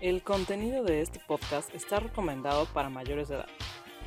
[0.00, 3.48] El contenido de este podcast está recomendado para mayores de edad.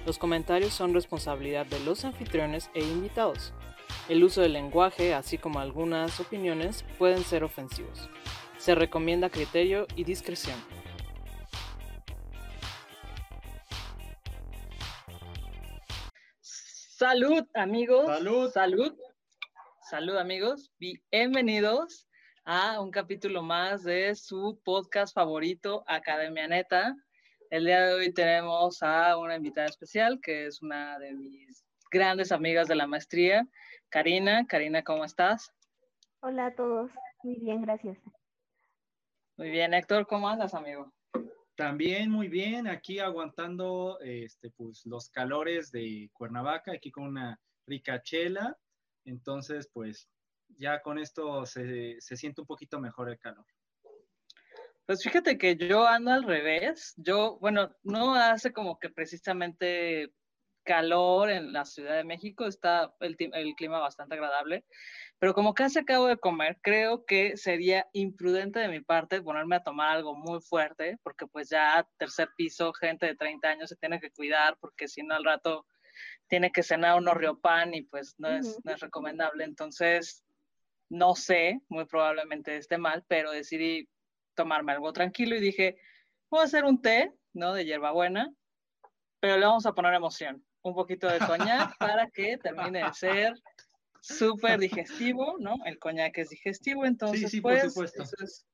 [0.06, 3.52] Los comentarios son responsabilidad de los anfitriones e invitados.
[4.08, 8.10] El uso del lenguaje, así como algunas opiniones, pueden ser ofensivos.
[8.58, 10.58] Se recomienda criterio y discreción.
[16.40, 18.06] Salud, amigos.
[18.06, 18.50] Salud.
[18.50, 18.96] Salud.
[19.90, 20.72] Salud, amigos.
[20.80, 22.08] Bienvenidos
[22.54, 26.98] a un capítulo más de su podcast favorito, Academia Neta.
[27.50, 32.34] El día de hoy tenemos a una invitada especial que es una de mis grandes
[32.34, 33.48] amigas de la maestría,
[33.88, 34.46] Karina.
[34.48, 35.54] Karina, ¿cómo estás?
[36.20, 36.92] Hola a todos.
[37.24, 37.98] Muy bien, gracias.
[39.38, 40.92] Muy bien, Héctor, ¿cómo andas, amigo?
[41.56, 48.04] También muy bien, aquí aguantando este, pues, los calores de Cuernavaca, aquí con una rica
[48.04, 48.58] chela.
[49.06, 50.10] Entonces, pues
[50.58, 53.46] ya con esto se, se siente un poquito mejor el calor.
[54.86, 56.94] Pues fíjate que yo ando al revés.
[56.98, 60.12] Yo, bueno, no hace como que precisamente
[60.64, 64.64] calor en la Ciudad de México, está el, el, clima bastante agradable,
[65.20, 69.64] pero como casi acabo de comer, creo que sería imprudente de mi parte ponerme a
[69.64, 74.00] tomar algo muy fuerte, porque pues ya tercer piso, gente de 30 años se tiene
[74.00, 75.66] que cuidar, porque si no al rato
[76.28, 78.62] tiene que cenar un pan y pues no es, uh -huh.
[78.64, 79.44] no es recomendable.
[79.44, 80.24] Entonces,
[80.92, 83.88] no sé, muy probablemente esté mal, pero decidí
[84.36, 85.78] tomarme algo tranquilo y dije,
[86.30, 87.54] voy a hacer un té, ¿no?
[87.54, 88.30] De hierbabuena,
[89.22, 93.34] pero le vamos a poner emoción, un poquito de coñac para que termine de ser
[94.02, 95.56] súper digestivo, ¿no?
[95.66, 98.04] El coñac es digestivo, entonces, sí, sí, pues, por supuesto.
[98.04, 98.46] Eso, es,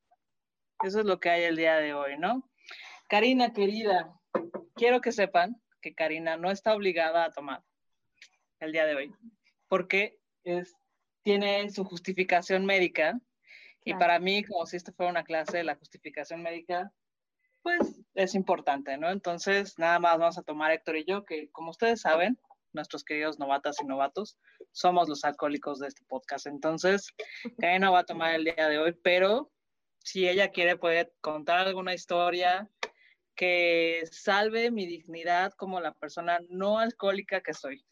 [0.84, 2.48] eso es lo que hay el día de hoy, ¿no?
[3.10, 4.14] Karina, querida,
[4.76, 7.64] quiero que sepan que Karina no está obligada a tomar
[8.60, 9.12] el día de hoy,
[9.68, 10.76] porque es,
[11.28, 13.22] tiene su justificación médica, claro.
[13.84, 16.94] y para mí, como si esto fuera una clase, la justificación médica,
[17.64, 19.10] pues es importante, ¿no?
[19.10, 22.40] Entonces, nada más vamos a tomar Héctor y yo, que como ustedes saben,
[22.72, 24.38] nuestros queridos novatas y novatos,
[24.72, 26.48] somos los alcohólicos de este podcast.
[26.48, 27.14] Entonces,
[27.60, 29.52] Karina va a tomar el día de hoy, pero
[30.00, 32.72] si ella quiere puede contar alguna historia
[33.36, 37.84] que salve mi dignidad como la persona no alcohólica que soy.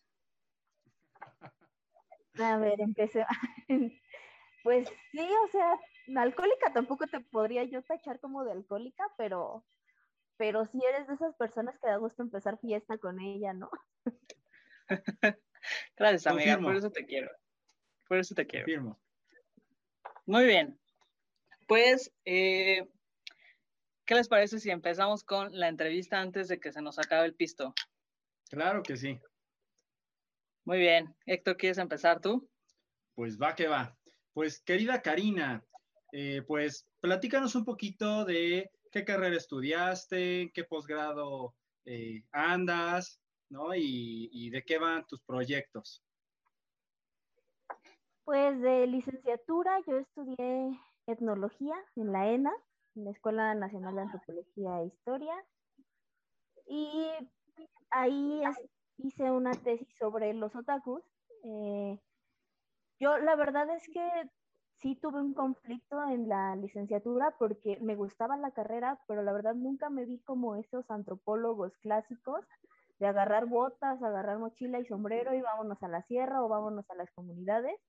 [2.39, 3.25] A ver, empecé.
[4.63, 5.79] Pues sí, o sea,
[6.15, 9.63] alcohólica tampoco te podría yo tachar como de alcohólica, pero,
[10.37, 13.69] pero sí eres de esas personas que da gusto empezar fiesta con ella, ¿no?
[15.95, 16.67] Gracias, amiga, Confirmo.
[16.67, 17.29] por eso te quiero.
[18.07, 18.65] Por eso te quiero.
[18.65, 18.99] Confirmo.
[20.25, 20.79] Muy bien.
[21.67, 22.89] Pues, eh,
[24.05, 27.35] ¿qué les parece si empezamos con la entrevista antes de que se nos acabe el
[27.35, 27.75] pisto?
[28.49, 29.21] Claro que sí.
[30.65, 31.15] Muy bien.
[31.27, 32.49] Héctor, ¿quieres empezar tú?
[33.13, 33.95] Pues va que va.
[34.33, 35.63] Pues querida Karina,
[36.11, 41.53] eh, pues platícanos un poquito de qué carrera estudiaste, qué posgrado
[41.85, 43.75] eh, andas, ¿no?
[43.75, 46.03] Y, y, de qué van tus proyectos.
[48.23, 52.53] Pues de licenciatura yo estudié etnología en la ENA,
[52.95, 55.45] en la Escuela Nacional de Antropología e Historia,
[56.67, 57.07] y
[57.91, 58.41] ahí
[58.97, 61.03] hice una tesis sobre los otakus.
[61.43, 61.99] Eh,
[62.99, 64.01] yo la verdad es que
[64.77, 69.55] sí tuve un conflicto en la licenciatura porque me gustaba la carrera, pero la verdad
[69.55, 72.45] nunca me vi como esos antropólogos clásicos
[72.99, 76.95] de agarrar botas, agarrar mochila y sombrero y vámonos a la sierra o vámonos a
[76.95, 77.79] las comunidades.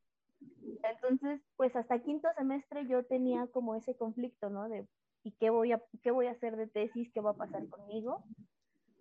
[0.82, 4.68] Entonces, pues hasta quinto semestre yo tenía como ese conflicto, ¿no?
[4.68, 4.86] De,
[5.22, 7.10] ¿y qué voy a, qué voy a hacer de tesis?
[7.12, 8.24] ¿Qué va a pasar conmigo?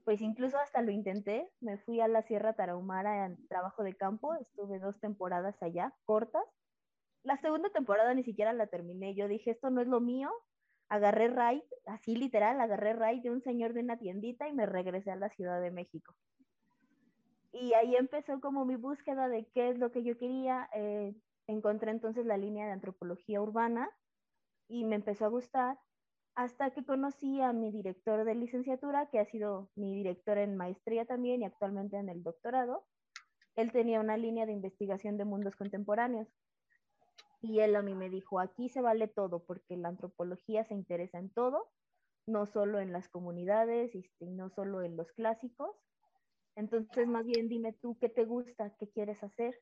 [0.05, 4.35] Pues incluso hasta lo intenté, me fui a la Sierra Tarahumara en trabajo de campo,
[4.35, 6.45] estuve dos temporadas allá, cortas.
[7.23, 10.31] La segunda temporada ni siquiera la terminé, yo dije, esto no es lo mío,
[10.89, 15.09] agarré ride, así literal, agarré ride de un señor de una tiendita y me regresé
[15.09, 16.13] a la Ciudad de México.
[17.51, 20.69] Y ahí empezó como mi búsqueda de qué es lo que yo quería.
[20.75, 21.15] Eh,
[21.47, 23.89] encontré entonces la línea de antropología urbana
[24.67, 25.79] y me empezó a gustar
[26.35, 31.05] hasta que conocí a mi director de licenciatura, que ha sido mi director en maestría
[31.05, 32.85] también y actualmente en el doctorado.
[33.55, 36.27] Él tenía una línea de investigación de mundos contemporáneos.
[37.41, 41.19] Y él a mí me dijo, aquí se vale todo, porque la antropología se interesa
[41.19, 41.69] en todo,
[42.27, 45.71] no solo en las comunidades y no solo en los clásicos.
[46.57, 49.55] Entonces, más bien dime tú qué te gusta, qué quieres hacer.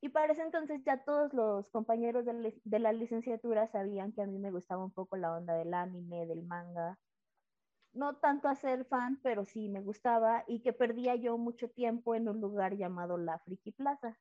[0.00, 4.22] Y para ese entonces ya todos los compañeros de, la, de la licenciatura sabían que
[4.22, 6.98] a mí me gustaba un poco la onda del anime, del manga.
[7.92, 12.14] No tanto a ser fan, pero sí me gustaba y que perdía yo mucho tiempo
[12.14, 14.18] en un lugar llamado la Friki Plaza.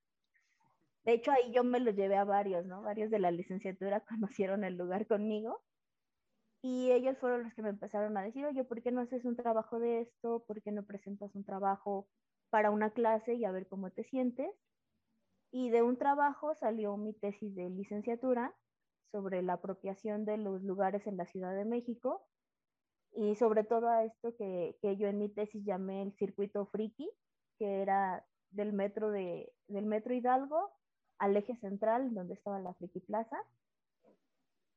[1.06, 2.84] De hecho, ahí yo me lo llevé a varios, ¿no?
[2.84, 5.64] Varios de la licenciatura conocieron el lugar conmigo.
[6.62, 9.36] Y ellos fueron los que me empezaron a decir, oye, ¿por qué no haces un
[9.36, 10.44] trabajo de esto?
[10.46, 12.10] ¿Por qué no presentas un trabajo
[12.52, 14.52] para una clase y a ver cómo te sientes?
[15.52, 18.54] Y de un trabajo salió mi tesis de licenciatura
[19.12, 22.28] sobre la apropiación de los lugares en la Ciudad de México
[23.14, 27.10] y sobre todo a esto que, que yo en mi tesis llamé el circuito friki,
[27.58, 30.72] que era del metro, de, del metro Hidalgo
[31.18, 33.38] al eje central donde estaba la Friki Plaza.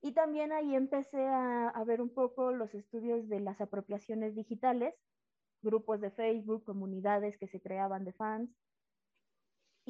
[0.02, 4.94] Y también ahí empecé a, a, ver un poco los estudios de las apropiaciones digitales,
[5.60, 8.50] grupos de Facebook, comunidades que se creaban de fans,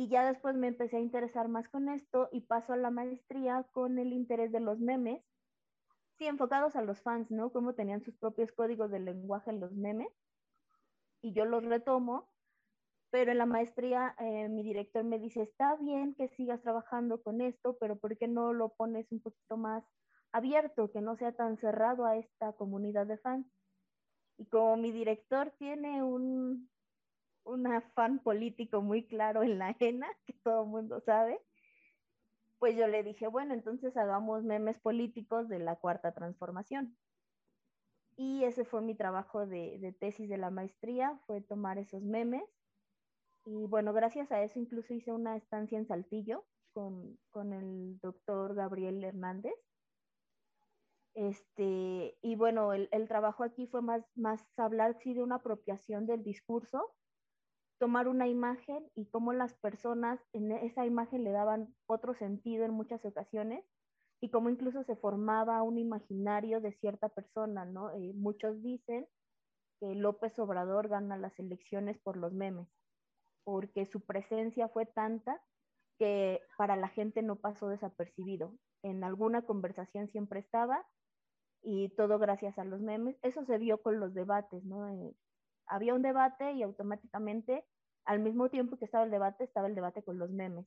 [0.01, 3.67] y ya después me empecé a interesar más con esto y paso a la maestría
[3.73, 5.23] con el interés de los memes,
[6.17, 7.53] sí, enfocados a los fans, ¿no?
[7.53, 10.09] Cómo tenían sus propios códigos de lenguaje en los memes.
[11.21, 12.31] Y yo los retomo,
[13.11, 17.43] pero en la maestría eh, mi director me dice, está bien que sigas trabajando con
[17.43, 19.85] esto, pero ¿por qué no lo pones un poquito más
[20.33, 23.47] abierto, que no sea tan cerrado a esta comunidad de fans?
[24.39, 26.71] Y como mi director tiene un,
[27.51, 31.41] un afán político muy claro en la ENA, que todo el mundo sabe,
[32.59, 36.97] pues yo le dije, bueno, entonces hagamos memes políticos de la cuarta transformación.
[38.17, 42.45] Y ese fue mi trabajo de, de, tesis de la maestría, fue tomar esos memes.
[43.47, 46.45] Y bueno, gracias a eso incluso hice una estancia en Saltillo
[46.75, 49.55] con, con el doctor Gabriel Hernández.
[51.15, 56.07] Este, y bueno, el, el, trabajo aquí fue más, más hablar sí de una apropiación
[56.07, 56.95] del discurso
[57.81, 62.73] tomar una imagen y cómo las personas en esa imagen le daban otro sentido en
[62.73, 63.65] muchas ocasiones
[64.21, 67.91] y cómo incluso se formaba un imaginario de cierta persona, ¿no?
[67.93, 69.09] Eh, muchos dicen
[69.81, 72.69] que López Obrador gana las elecciones por los memes,
[73.45, 75.43] porque su presencia fue tanta
[75.99, 78.59] que para la gente no pasó desapercibido.
[78.83, 80.87] En alguna conversación siempre estaba
[81.63, 83.17] y todo gracias a los memes.
[83.23, 84.87] Eso se vio con los debates, ¿no?
[84.91, 85.17] Eh,
[85.71, 87.65] había un debate y automáticamente,
[88.05, 90.67] al mismo tiempo que estaba el debate, estaba el debate con los memes.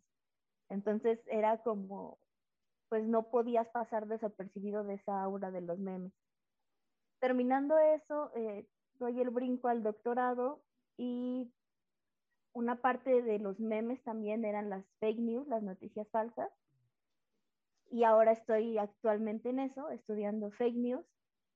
[0.69, 2.17] Entonces era como,
[2.89, 6.13] pues no podías pasar desapercibido de esa aura de los memes.
[7.19, 8.65] Terminando eso, eh,
[8.95, 10.63] doy el brinco al doctorado
[10.97, 11.53] y
[12.53, 16.49] una parte de los memes también eran las fake news, las noticias falsas.
[17.91, 21.05] Y ahora estoy actualmente en eso, estudiando fake news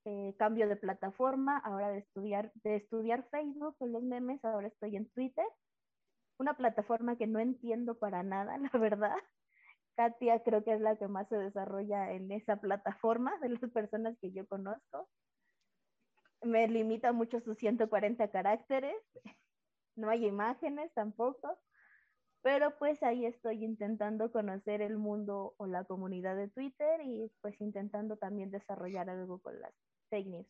[0.10, 4.96] eh, cambio de plataforma, ahora de estudiar, de estudiar Facebook con los memes, ahora estoy
[4.96, 5.46] en Twitter,
[6.40, 9.18] una plataforma que no entiendo para nada, la verdad.
[9.98, 14.18] Katia creo que es la que más se desarrolla en esa plataforma de las personas
[14.22, 15.10] que yo conozco.
[16.42, 18.96] Me limita mucho sus 140 caracteres,
[19.98, 21.60] no hay imágenes tampoco,
[22.44, 27.60] pero pues ahí estoy intentando conocer el mundo o la comunidad de Twitter y pues
[27.60, 29.74] intentando también desarrollar algo con las
[30.10, 30.48] fake news.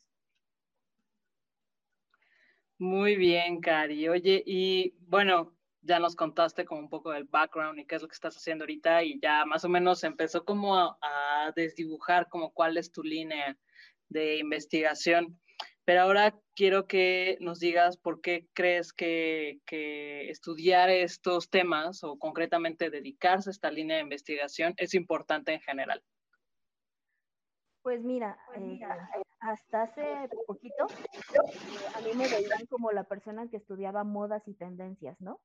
[2.80, 4.08] Muy bien, Cari.
[4.08, 8.08] Oye, y bueno, ya nos contaste como un poco del background y qué es lo
[8.08, 12.52] que estás haciendo ahorita y ya más o menos empezó como a, a desdibujar como
[12.52, 13.58] cuál es tu línea
[14.10, 15.40] de investigación.
[15.86, 22.20] Pero ahora quiero que nos digas por qué crees que, que, estudiar estos temas o
[22.20, 26.04] concretamente dedicarse a esta línea de investigación es importante en general.
[27.84, 28.82] Pues mira, eh,
[29.48, 30.04] hasta hace
[30.46, 31.38] poquito eh,
[31.96, 35.40] a mí me veían como la persona que estudiaba modas y tendencias, ¿no?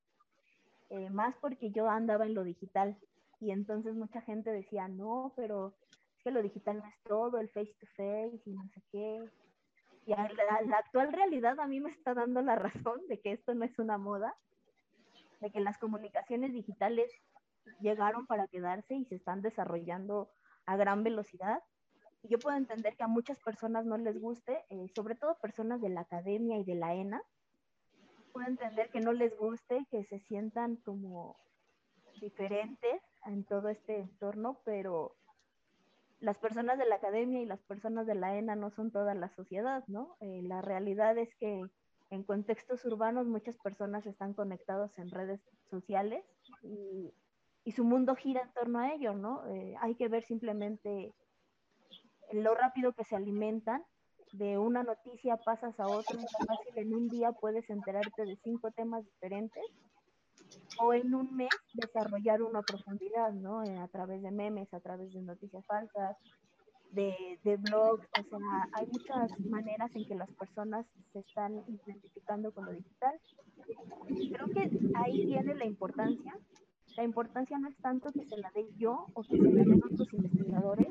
[0.91, 2.99] Eh, más porque yo andaba en lo digital
[3.41, 5.75] y entonces mucha gente decía, no, pero
[6.17, 9.31] es que lo digital no es todo, el face to face y no sé qué.
[10.07, 10.29] Y la,
[10.67, 12.57] la actual realidad a mí me está dando la
[12.97, 14.35] razón de que esto no es una moda,
[15.41, 17.11] de que las comunicaciones digitales
[17.81, 20.31] llegaron para quedarse y se están desarrollando
[20.67, 21.63] a gran velocidad
[22.29, 25.89] yo puedo entender que a muchas personas no les guste, eh, sobre todo personas de
[25.89, 27.23] la academia y de la ENA,
[28.33, 31.37] puedo entender que no les guste, que se sientan como
[32.21, 35.17] diferentes en todo este entorno, pero
[36.21, 39.29] las personas de la academia y las personas de la ENA no son toda la
[39.31, 40.17] sociedad, ¿no?
[40.21, 41.61] Eh, la realidad es que
[42.11, 46.25] en contextos urbanos muchas personas están conectados en redes sociales
[46.63, 47.13] y,
[47.65, 49.47] y su mundo gira en torno a ello, ¿no?
[49.49, 51.13] Eh, hay que ver simplemente
[52.33, 53.83] lo rápido que se alimentan,
[54.33, 59.05] de una noticia pasas a otra, fácil en un día puedes enterarte de cinco temas
[59.05, 59.63] diferentes
[60.81, 63.63] o en un mes desarrollar una profundidad, ¿no?
[63.63, 66.17] Eh, a través de memes, a través de noticias falsas,
[66.93, 72.53] de, de blogs, o sea, hay muchas maneras en que las personas se están identificando
[72.53, 73.19] con lo digital.
[74.07, 76.35] Creo que ahí viene la importancia,
[76.97, 79.83] la importancia no es tanto que se la dé yo o que se la den
[79.83, 80.89] otros investigadores,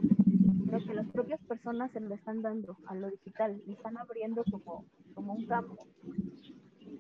[0.72, 4.42] sino que las propias personas se lo están dando a lo digital y están abriendo
[4.50, 5.86] como, como un campo.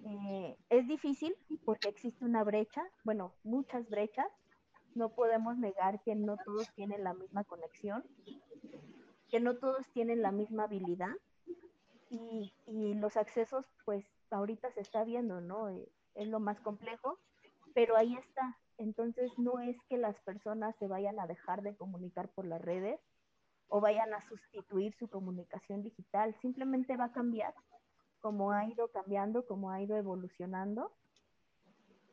[0.03, 4.27] Eh, es difícil porque existe una brecha, bueno, muchas brechas.
[4.93, 8.03] No podemos negar que no todos tienen la misma conexión,
[9.29, 11.15] que no todos tienen la misma habilidad
[12.09, 15.69] y, y los accesos, pues ahorita se está viendo, ¿no?
[15.69, 17.19] Eh, es lo más complejo,
[17.73, 18.57] pero ahí está.
[18.77, 22.99] Entonces no es que las personas se vayan a dejar de comunicar por las redes
[23.73, 27.53] o vayan a sustituir su comunicación digital, simplemente va a cambiar
[28.19, 30.91] como ha ido cambiando, como ha ido evolucionando.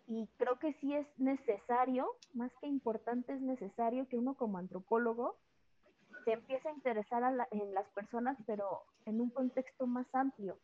[0.06, 5.36] Y creo que sí es necesario, más que importante, es necesario que uno como antropólogo
[6.24, 10.58] se empiece a interesar en las personas, pero en un contexto más amplio.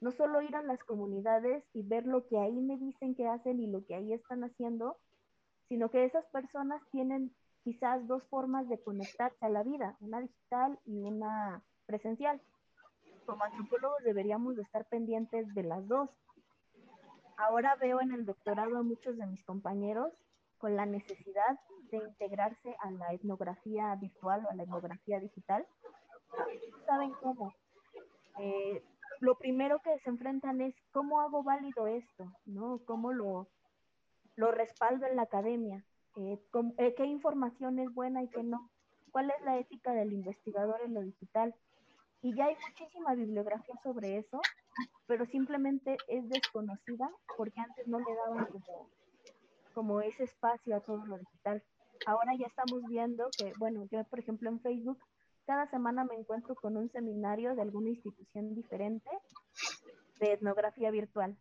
[0.00, 3.60] No solo ir a las comunidades y ver lo que ahí me dicen que hacen
[3.60, 4.96] y lo que ahí están haciendo,
[5.68, 7.30] sino que esas personas tienen
[7.62, 12.40] quizás dos formas de conectarse a la vida, una digital y una presencial
[13.30, 16.10] como antropólogos deberíamos de estar pendientes de las dos.
[17.36, 20.12] Ahora veo en el doctorado a muchos de mis compañeros
[20.58, 21.58] con la necesidad
[21.92, 25.64] de integrarse a la etnografía virtual o a la etnografía digital.
[26.86, 27.54] Saben cómo.
[28.40, 28.82] Eh,
[29.20, 32.80] lo primero que se enfrentan es cómo hago válido esto, ¿no?
[32.84, 33.48] ¿Cómo lo,
[34.34, 35.84] lo respaldo en la academia?
[36.16, 36.38] Eh,
[36.78, 38.70] eh, ¿Qué información es buena y qué no?
[39.10, 41.54] ¿Cuál es la ética del investigador en lo digital?
[42.22, 44.40] Y ya hay muchísima bibliografía sobre eso,
[45.06, 48.48] pero simplemente es desconocida porque antes no le daban
[49.74, 51.62] como, ese espacio a todo lo digital.
[52.06, 54.98] Ahora ya estamos viendo que, bueno, yo por ejemplo en Facebook
[55.46, 59.10] cada semana me encuentro con un seminario de alguna institución diferente
[60.20, 61.36] de etnografía virtual.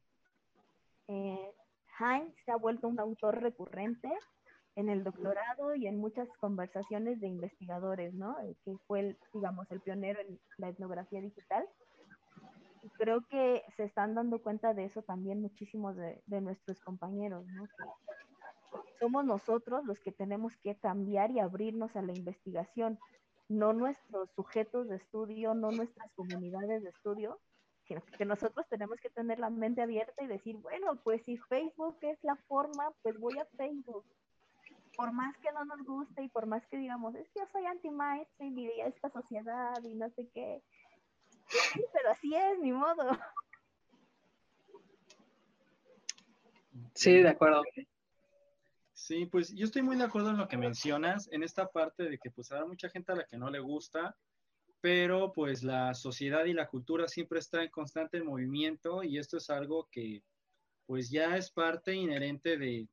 [1.07, 1.53] Eh,
[1.99, 4.09] Heinz se ha vuelto un autor recurrente
[4.79, 8.39] en el doctorado y en muchas conversaciones de investigadores, ¿no?
[8.39, 11.67] Eh, que fue, el, digamos, el pionero en la etnografía digital.
[12.97, 17.67] Creo que se están dando cuenta de eso también muchísimos de, de nuestros compañeros, ¿no?
[18.99, 22.99] somos nosotros los que tenemos que cambiar y abrirnos a la investigación,
[23.47, 27.39] no nuestros sujetos de estudio, no nuestras comunidades de estudio,
[27.87, 31.97] sino que nosotros tenemos que tener la mente abierta y decir, bueno, pues si Facebook
[32.01, 34.05] es la forma, pues voy a Facebook
[34.99, 37.65] por más que no nos guste y por más que digamos, es que yo soy
[37.65, 40.61] anti-mainstream y de esta sociedad y no sé qué,
[41.47, 43.17] sí, pero así es, ni modo.
[46.95, 47.63] Sí, de acuerdo.
[48.91, 52.17] Sí, pues yo estoy muy de acuerdo en lo que mencionas, en esta parte de
[52.17, 54.17] que pues habrá mucha gente a la que no le gusta,
[54.81, 59.49] pero pues la sociedad y la cultura siempre está en constante movimiento y esto es
[59.49, 60.25] algo que
[60.89, 62.87] pues ya es parte inherente de,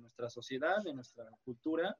[0.00, 1.94] nuestra sociedad, de nuestra cultura.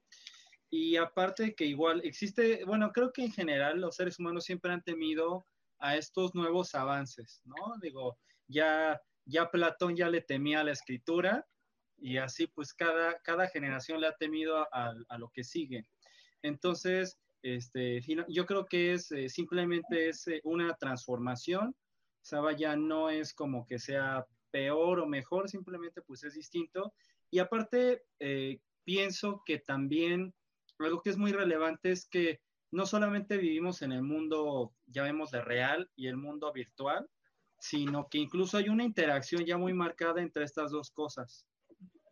[0.71, 4.83] Y aparte que igual existe, bueno, creo que en general los seres humanos siempre han
[4.83, 5.45] temido
[5.79, 7.55] a estos nuevos avances, ¿no?
[7.83, 8.17] Digo,
[8.49, 11.47] ya, ya Platón ya le temía a la escritura
[11.99, 15.87] y así pues cada, cada generación le ha temido a, lo que sigue.
[16.41, 21.77] Entonces, este, yo creo que es eh, simplemente es eh, una transformación,
[22.33, 26.95] o vaya, no es como que sea peor o mejor, simplemente pues es distinto.
[27.31, 30.33] Y aparte, eh, pienso que también
[30.79, 35.31] algo que es muy relevante es que no solamente vivimos en el mundo, ya vemos
[35.31, 37.07] de real y el mundo virtual,
[37.59, 41.47] sino que incluso hay una interacción ya muy marcada entre estas dos cosas,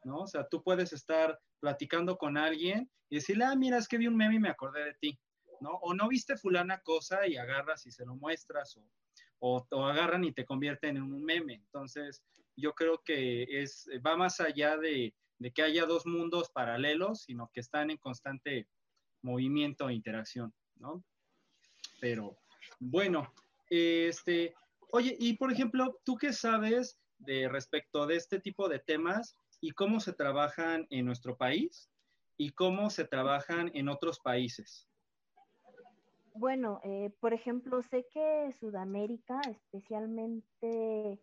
[0.05, 0.19] ¿no?
[0.19, 4.07] O sea, tú puedes estar platicando con alguien y decirle, ah, mira, es que vi
[4.07, 5.19] un meme y me acordé de ti,
[5.63, 5.71] ¿no?
[5.81, 8.79] O no viste fulana cosa y agarras y se lo muestras,
[9.47, 11.55] o, agarran y te convierten en un meme.
[11.55, 12.23] Entonces,
[12.57, 15.15] yo creo que es, va más allá de,
[15.55, 18.67] que haya dos mundos paralelos, sino que están en constante
[19.21, 21.05] movimiento e interacción, ¿no?
[22.01, 22.39] Pero,
[22.81, 23.35] bueno,
[23.69, 24.55] este,
[24.91, 29.73] oye, y por ejemplo, ¿tú qué sabes de respecto de este tipo de temas y
[29.73, 31.91] cómo se trabajan en nuestro país
[32.39, 34.89] y cómo se trabajan en otros países?
[36.35, 41.21] Bueno, eh, por ejemplo, sé que Sudamérica, especialmente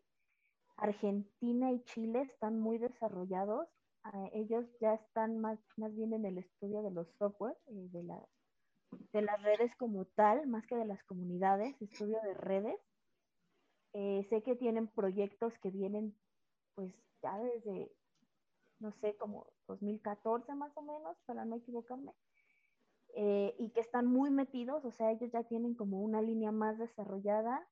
[0.78, 3.68] Argentina y Chile, están muy desarrollados.
[4.04, 8.04] Ah, ellos ya están más, más bien en el estudio de los software, eh, de,
[8.04, 8.26] la,
[9.14, 12.80] de las redes como tal, más que de las comunidades, estudio de redes.
[13.94, 16.18] Eh, sé que tienen proyectos que vienen
[16.76, 17.92] pues ya desde,
[18.80, 22.14] no sé, como 2014 más o menos, para no equivocarme.
[23.16, 26.78] Eh, y que están muy metidos, o sea, ellos ya tienen como una línea más
[26.78, 27.68] desarrollada.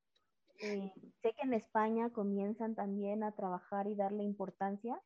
[0.61, 0.91] Eh,
[1.21, 5.01] sé que en España comienzan también a trabajar y darle importancia.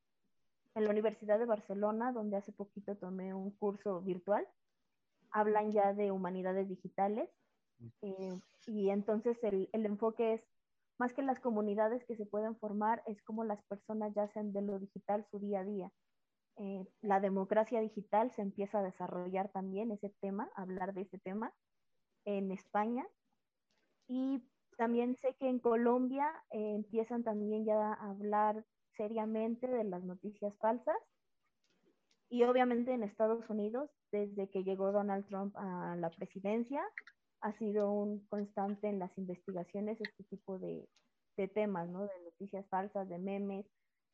[0.76, 4.48] en la Universidad de Barcelona, donde hace poquito tomé un curso virtual,
[5.30, 7.30] hablan ya de humanidades digitales.
[8.02, 10.42] Eh, y entonces el, el, enfoque es,
[10.98, 14.64] más que las comunidades que se pueden formar, es como las personas ya hacen de
[14.64, 15.92] lo digital su día a día.
[16.58, 21.54] Eh, la democracia digital se empieza a desarrollar también ese tema, hablar de ese tema
[22.26, 23.06] en España.
[24.08, 24.44] Y
[24.78, 30.58] también sé que en Colombia eh, empiezan también ya a hablar seriamente de las noticias
[30.60, 30.98] falsas.
[32.30, 36.84] Y obviamente en Estados Unidos, desde que llegó Donald Trump a la presidencia,
[37.42, 40.88] ha sido un constante en las investigaciones este tipo de,
[41.38, 42.04] de temas, ¿no?
[42.04, 43.66] De noticias falsas, de memes,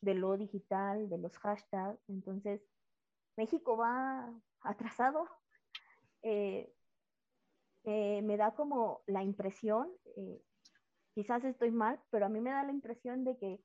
[0.01, 1.99] de lo digital, de los hashtags.
[2.07, 2.61] Entonces,
[3.37, 5.27] México va atrasado.
[6.23, 6.73] Eh,
[7.85, 10.41] eh, me da como la impresión, eh,
[11.15, 13.59] quizás estoy mal, pero a mí me da la impresión de que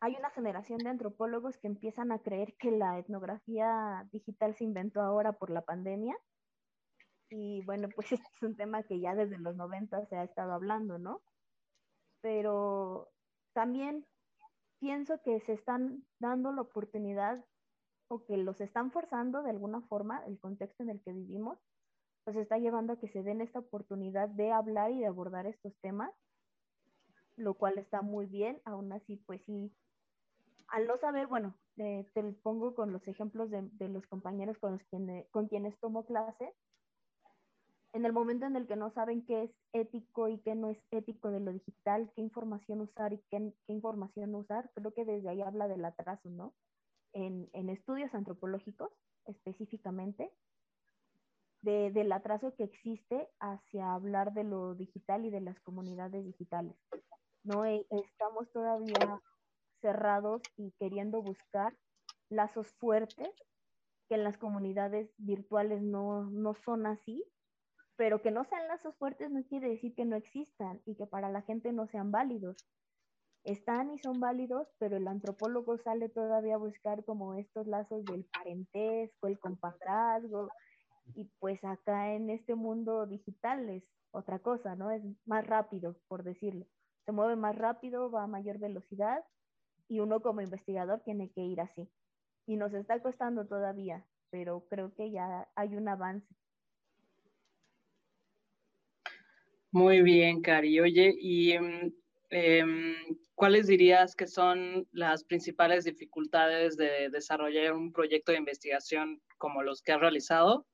[0.00, 5.00] hay una generación de antropólogos que empiezan a creer que la etnografía digital se inventó
[5.00, 6.16] ahora por la pandemia.
[7.30, 10.52] Y bueno, pues este es un tema que ya desde los 90 se ha estado
[10.52, 11.22] hablando, ¿no?
[12.20, 13.10] Pero
[13.52, 14.06] también
[14.82, 17.44] pienso que se están dando la oportunidad
[18.08, 21.56] o que los están forzando de alguna forma, el contexto en el que vivimos,
[22.24, 25.72] pues está llevando a que se den esta oportunidad de hablar y de abordar estos
[25.82, 26.10] temas,
[27.36, 29.72] lo cual está muy bien, aún así, pues sí,
[30.66, 34.72] al no saber, bueno, te lo pongo con los ejemplos de, de los compañeros con,
[34.72, 36.52] los quienes, con quienes tomo clase,
[37.92, 40.78] en el momento en el que no saben qué es ético y qué no es
[40.90, 45.04] ético de lo digital, qué información usar y qué, qué información no usar, creo que
[45.04, 46.54] desde ahí habla del atraso, ¿no?
[47.12, 48.90] En, en estudios antropológicos
[49.26, 50.32] específicamente,
[51.60, 56.76] de, del atraso que existe hacia hablar de lo digital y de las comunidades digitales.
[57.44, 59.20] No e, estamos todavía
[59.80, 61.76] cerrados y queriendo buscar
[62.28, 63.30] lazos fuertes
[64.08, 67.24] que en las comunidades virtuales no, no son así
[68.02, 71.28] pero que no sean lazos fuertes no quiere decir que no existan y que para
[71.28, 72.56] la gente no sean válidos.
[73.44, 78.24] Están y son válidos, pero el antropólogo sale todavía a buscar como estos lazos del
[78.24, 80.48] parentesco, el compadrazgo,
[81.14, 84.90] y pues acá en este mundo digital es otra cosa, ¿no?
[84.90, 86.66] Es más rápido, por decirlo.
[87.06, 89.24] Se mueve más rápido, va a mayor velocidad
[89.86, 91.88] y uno como investigador tiene que ir así.
[92.48, 96.26] Y nos está costando todavía, pero creo que ya hay un avance
[99.72, 100.80] Muy bien, Cari.
[100.80, 101.54] Oye, ¿y
[102.28, 102.64] eh,
[103.34, 109.80] cuáles dirías que son las principales dificultades de desarrollar un proyecto de investigación como los
[109.80, 110.66] que has realizado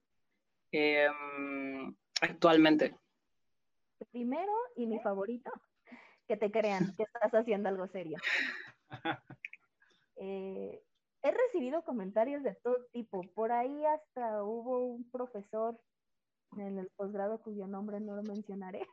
[0.72, 1.06] eh,
[2.20, 2.96] actualmente?
[4.10, 5.52] Primero, y mi favorito,
[6.26, 8.18] que te crean que estás haciendo algo serio.
[10.20, 10.82] Eh,
[11.22, 13.22] he recibido comentarios de todo tipo.
[13.36, 15.78] Por ahí hasta hubo un profesor
[16.56, 18.86] en el posgrado cuyo nombre no lo mencionaré,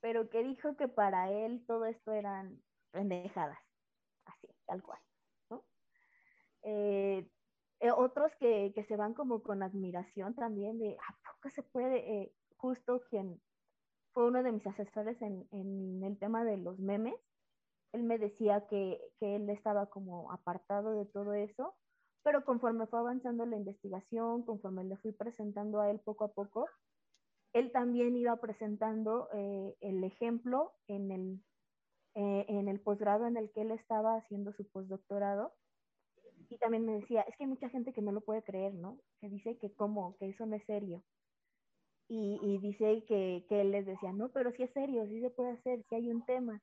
[0.00, 3.58] pero que dijo que para él todo esto eran pendejadas,
[4.24, 5.00] así, tal cual,
[5.50, 5.64] ¿no?
[6.62, 7.28] Eh,
[7.80, 12.22] eh, otros que, que, se van como con admiración también de, ¿a poco se puede?
[12.22, 13.40] Eh, justo quien
[14.12, 17.14] fue uno de mis asesores en, en, el tema de los memes,
[17.92, 21.76] él me decía que, que él estaba como apartado de todo eso
[22.24, 26.66] pero conforme fue avanzando la investigación, conforme le fui presentando a él poco a poco,
[27.52, 31.44] él también iba presentando eh, el ejemplo en el,
[32.14, 35.52] eh, en el posgrado en el que él estaba haciendo su postdoctorado.
[36.48, 38.98] Y también me decía, es que hay mucha gente que no lo puede creer, ¿no?
[39.20, 41.04] Que dice que cómo, que eso no es serio.
[42.08, 45.52] Y, dice que, que, él les decía, no, pero sí es serio, sí se puede
[45.52, 46.62] hacer, sí hay un tema.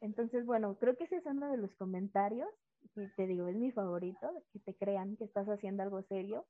[0.00, 2.48] Entonces, bueno, creo que ese es uno de los comentarios
[2.94, 6.46] y te digo, es mi favorito, que te crean que estás haciendo algo serio.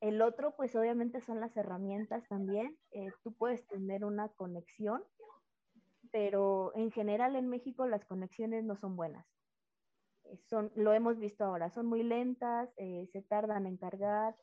[0.00, 2.76] El otro, pues obviamente son las herramientas también.
[2.90, 5.02] Eh, tú puedes tener una conexión,
[6.12, 9.26] pero en general en México las conexiones no son buenas.
[10.24, 14.36] Eh, son, lo hemos visto ahora, son muy lentas, eh, se tardan en cargar,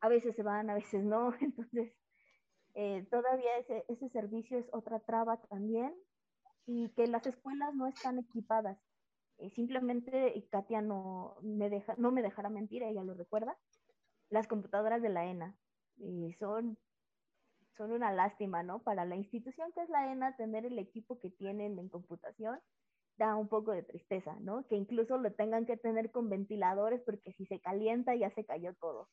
[0.00, 1.32] a veces se van, a veces no.
[1.40, 1.94] Entonces,
[3.10, 5.94] todavía ese, ese servicio es otra traba también
[6.66, 8.78] y que las escuelas no están equipadas
[9.38, 13.56] eh, simplemente Katia no me, deja, no me dejará mentir, ella lo recuerda,
[14.30, 15.56] las computadoras de la ENA
[15.96, 16.78] y son,
[17.76, 18.82] son una lástima, ¿no?
[18.82, 22.58] Para la institución que es la ENA, tener el equipo que tienen en computación
[23.18, 24.66] da un poco de tristeza, ¿no?
[24.68, 28.74] Que incluso lo tengan que tener con ventiladores porque si se calienta ya se cayó
[28.74, 29.08] todo.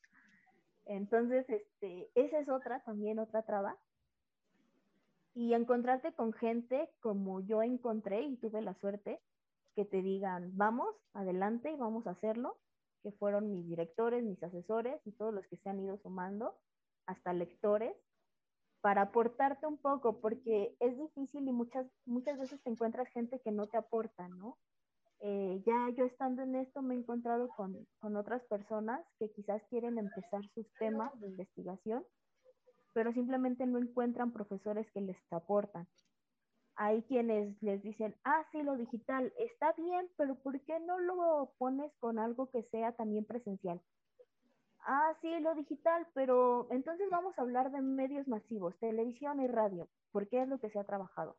[0.86, 3.76] Entonces, este, esa es otra, también otra traba.
[5.34, 9.20] Y encontrarte con gente como yo encontré y tuve la suerte,
[9.74, 12.58] que te digan, vamos, adelante y vamos a hacerlo,
[13.02, 16.58] que fueron mis directores, mis asesores y todos los que se han ido sumando,
[17.06, 17.96] hasta lectores,
[18.80, 23.52] para aportarte un poco, porque es difícil y muchas, muchas veces te encuentras gente que
[23.52, 24.58] no te aporta, ¿no?
[25.22, 29.62] Eh, ya yo estando en esto me he encontrado con, con otras personas que quizás
[29.68, 32.06] quieren empezar sus temas de investigación,
[32.94, 35.86] pero simplemente no encuentran profesores que les aportan.
[36.82, 41.52] Hay quienes les dicen, ah, sí, lo digital está bien, pero ¿por qué no lo
[41.58, 43.82] pones con algo que sea también presencial?
[44.86, 49.90] Ah, sí, lo digital, pero entonces vamos a hablar de medios masivos, televisión y radio,
[50.10, 51.36] porque es lo que se ha trabajado.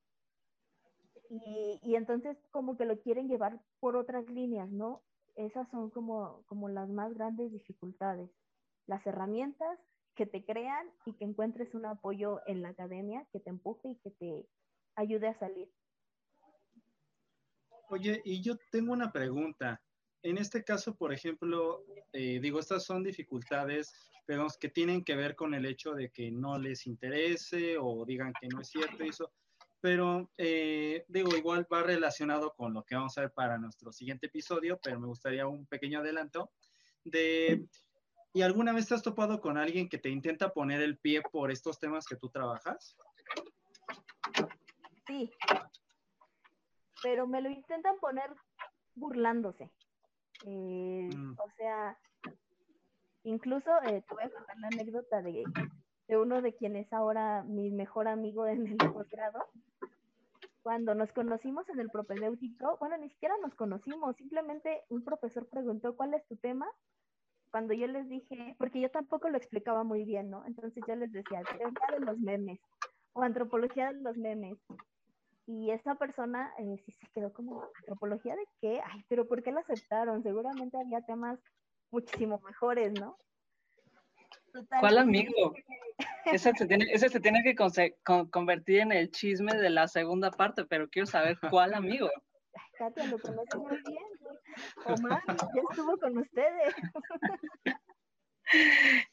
[1.31, 5.01] Y, y, entonces como que lo quieren llevar por otras líneas, ¿no?
[5.35, 8.29] Esas son como, como las más grandes dificultades.
[8.85, 9.79] Las herramientas
[10.13, 13.95] que te crean y que encuentres un apoyo en la academia que te empuje y
[14.01, 14.45] que te
[15.01, 15.69] ayude a salir.
[17.89, 19.81] Oye, y yo tengo una pregunta
[20.23, 21.83] en este caso, por ejemplo,
[22.13, 23.91] eh, digo, estas son dificultades,
[24.25, 28.33] pero que tienen que ver con el hecho de que no les interese o digan
[28.39, 29.31] que no es cierto eso.
[29.79, 34.27] Pero eh, digo, igual va relacionado con lo que vamos a ver para nuestro siguiente
[34.27, 36.51] episodio, pero me gustaría un pequeño adelanto
[37.03, 37.65] de,
[38.31, 41.49] ¿y alguna vez te has topado con alguien que te intenta poner el pie por
[41.49, 42.95] estos temas que tú trabajas?
[45.11, 45.29] Sí,
[47.03, 48.33] pero me lo intentan poner
[48.95, 49.69] burlándose.
[50.45, 51.33] Eh, mm.
[51.37, 51.97] O sea,
[53.23, 55.43] incluso eh, te voy a contar la anécdota de,
[56.07, 59.47] de uno de quienes es ahora mi mejor amigo en el posgrado.
[60.61, 65.97] Cuando nos conocimos en el propedéutico, bueno, ni siquiera nos conocimos, simplemente un profesor preguntó,
[65.97, 66.69] ¿cuál es tu tema?
[67.49, 70.45] Cuando yo les dije, porque yo tampoco lo explicaba muy bien, ¿no?
[70.45, 72.61] Entonces yo les decía, teoría de los memes
[73.11, 74.57] o antropología de los memes.
[75.51, 78.81] Y esa persona eh, sí se quedó como, ¿antropología de qué?
[78.85, 80.23] Ay, pero ¿por qué la aceptaron?
[80.23, 81.39] Seguramente había temas
[81.91, 83.17] muchísimo mejores, ¿no?
[84.79, 85.53] ¿Cuál amigo?
[86.25, 87.53] Ese se tiene, ese se tiene que
[88.31, 92.09] convertir en el chisme de la segunda parte, pero quiero saber cuál amigo.
[92.53, 94.03] Ay, Katia, lo conoce muy bien.
[94.85, 96.75] Omar, ya estuvo con ustedes.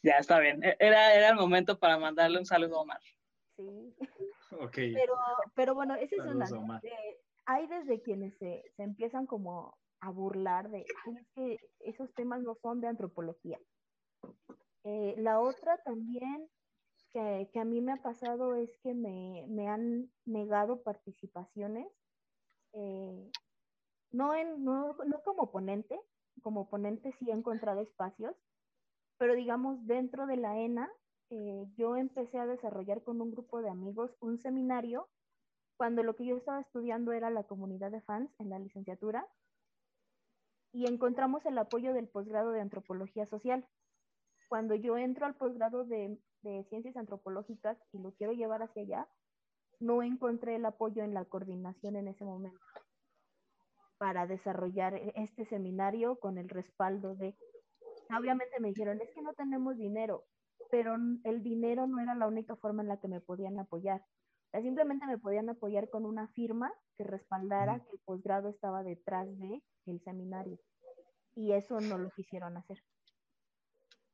[0.03, 0.65] Ya está bien.
[0.65, 3.01] E-, era, era el momento para mandarle un saludo a Omar.
[3.57, 3.95] Sí.
[4.95, 5.15] Pero,
[5.55, 6.81] pero bueno, esa es una.
[7.47, 12.55] hay desde quienes se, se, empiezan como a burlar de, es que esos temas no
[12.57, 13.59] son de antropología.
[14.85, 16.49] Eh, la otra también
[17.11, 21.87] que, que, a mí me ha pasado es que me, me han negado participaciones,
[22.73, 23.31] eh,
[24.13, 25.99] no, en, no, no como ponente,
[26.43, 28.37] como ponente sí he encontrado espacios,
[29.19, 30.89] pero digamos dentro de la ENA
[31.31, 35.09] eh, yo empecé a desarrollar con un grupo de amigos un seminario
[35.77, 39.27] cuando lo que yo estaba estudiando era la comunidad de fans en la licenciatura
[40.73, 43.67] y encontramos el apoyo del posgrado de antropología social.
[44.49, 49.09] Cuando yo entro al posgrado de, de ciencias antropológicas y lo quiero llevar hacia allá,
[49.81, 52.61] no encontré el apoyo en la coordinación en ese momento
[53.99, 57.37] para desarrollar e-, este seminario con el respaldo de...
[58.17, 60.25] Obviamente me dijeron, es que no tenemos dinero
[60.71, 64.05] pero el dinero no era la única forma en la que me podían apoyar.
[64.53, 69.63] simplemente me podían apoyar con una firma que respaldara que el posgrado estaba detrás de
[69.87, 70.59] el seminario.
[71.35, 72.83] Y eso no lo quisieron hacer.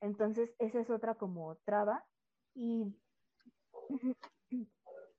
[0.00, 2.04] Entonces, esa es otra como traba.
[2.54, 2.94] Y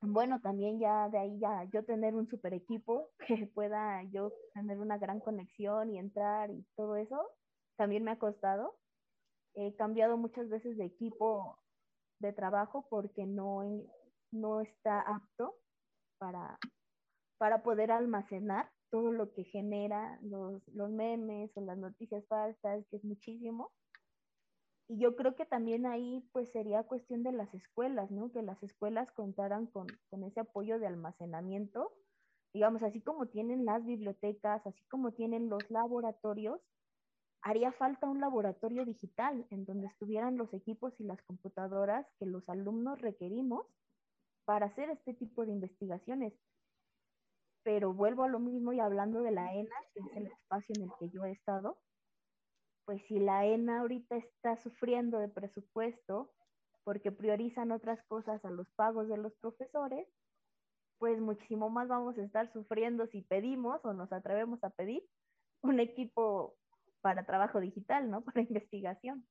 [0.01, 4.79] bueno, también ya de ahí ya yo tener un super equipo que pueda yo tener
[4.79, 7.19] una gran conexión y entrar y todo eso,
[7.75, 8.77] también me ha costado
[9.55, 11.57] he cambiado muchas veces de equipo
[12.19, 13.63] de trabajo porque no,
[14.31, 15.55] no está apto
[16.17, 16.57] para,
[17.37, 22.97] para poder almacenar todo lo que genera los, los memes o las noticias falsas, que
[22.97, 23.71] es muchísimo.
[24.87, 28.31] Y yo creo que también ahí pues sería cuestión de las escuelas, ¿no?
[28.31, 31.91] Que las escuelas contaran con, con ese apoyo de almacenamiento,
[32.53, 36.61] digamos, así como tienen las bibliotecas, así como tienen los laboratorios,
[37.41, 42.47] haría falta un laboratorio digital en donde estuvieran los equipos y las computadoras que los
[42.49, 43.65] alumnos requerimos
[44.45, 46.33] para hacer este tipo de investigaciones.
[47.63, 50.83] Pero vuelvo a lo mismo y hablando de la ENA, que es el espacio en
[50.83, 51.79] el que yo he estado,
[52.85, 56.31] pues si la ENA ahorita está sufriendo de presupuesto
[56.83, 60.07] porque priorizan otras cosas a los pagos de los profesores,
[60.99, 65.03] pues muchísimo más vamos a estar sufriendo si pedimos o nos atrevemos a pedir
[65.61, 66.55] un equipo
[67.05, 68.23] para trabajo digital, ¿no?
[68.25, 69.23] Para investigación.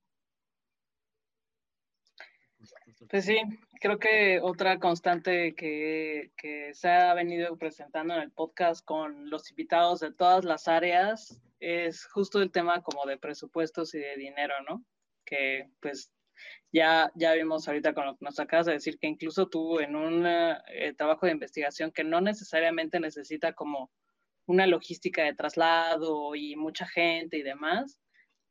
[3.10, 3.36] Pues sí,
[3.80, 9.50] creo que otra constante que, que, se ha venido presentando en el podcast con los
[9.50, 14.54] invitados de todas las áreas es justo el tema como de presupuestos y de dinero,
[14.68, 14.84] ¿no?
[15.24, 16.12] Que pues
[16.72, 19.96] ya, ya vimos ahorita con lo que nos acabas de decir que incluso tú en
[19.96, 23.90] un eh, trabajo de investigación que no necesariamente necesita como
[24.46, 27.98] una logística de traslado y mucha gente y demás,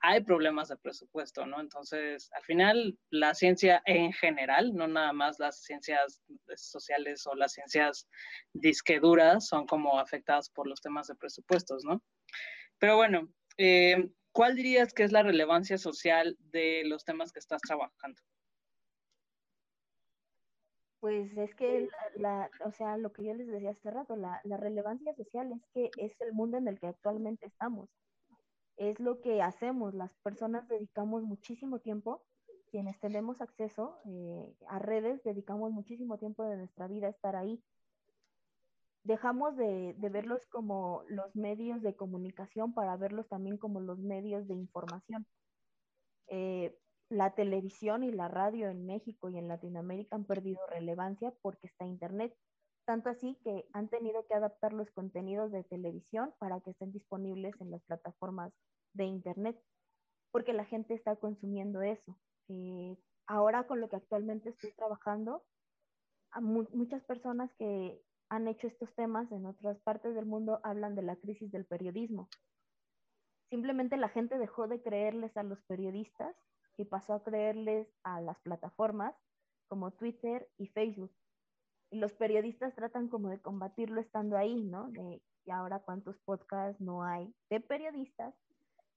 [0.05, 1.61] hay problemas de presupuesto, ¿no?
[1.61, 6.21] Entonces, al final, la ciencia en general, no nada más las ciencias
[6.55, 8.09] sociales o las ciencias
[8.51, 12.03] disqueduras son como afectadas por los temas de presupuestos, ¿no?
[12.79, 17.61] Pero bueno, eh, ¿cuál dirías que es la relevancia social de los temas que estás
[17.61, 18.21] trabajando?
[21.03, 24.55] Pues es que, la, o sea, lo que yo les decía hace rato, la, la
[24.55, 27.89] relevancia social es que es el mundo en el que actualmente estamos
[28.77, 29.93] es lo que hacemos.
[29.93, 32.23] Las personas dedicamos muchísimo tiempo,
[32.71, 37.61] quienes tenemos acceso eh, a redes, dedicamos muchísimo tiempo de nuestra vida a estar ahí.
[39.03, 44.55] Dejamos de, verlos como los medios de comunicación para verlos también como los medios de
[44.55, 45.27] información.
[46.27, 46.75] Eh,
[47.13, 51.85] la televisión y la radio en México y en Latinoamérica han perdido relevancia porque está
[51.85, 52.35] Internet.
[52.85, 57.53] Tanto así que han tenido que adaptar los contenidos de televisión para que estén disponibles
[57.61, 58.51] en las plataformas
[58.93, 59.57] de Internet,
[60.31, 62.17] porque la gente está consumiendo eso.
[62.49, 62.97] Eh,
[63.27, 65.43] ahora con lo que actualmente estoy trabajando,
[66.41, 71.15] muchas personas que han hecho estos temas en otras partes del mundo hablan de la
[71.15, 72.27] crisis del periodismo.
[73.51, 76.35] Simplemente la gente dejó de creerles a los periodistas
[76.77, 79.15] y pasó a creerles a las plataformas
[79.67, 81.11] como Twitter y Facebook
[81.89, 84.91] y los periodistas tratan como de combatirlo estando ahí, ¿no?
[85.45, 88.33] y ahora cuántos podcasts no hay de periodistas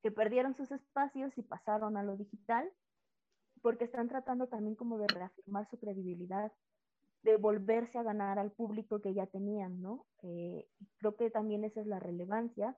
[0.03, 2.71] que perdieron sus espacios y pasaron a lo digital,
[3.61, 6.53] porque están tratando también como de reafirmar su credibilidad,
[7.23, 10.07] de volverse a ganar al público que ya tenían, ¿no?
[10.23, 12.77] Eh, creo que también esa es la relevancia.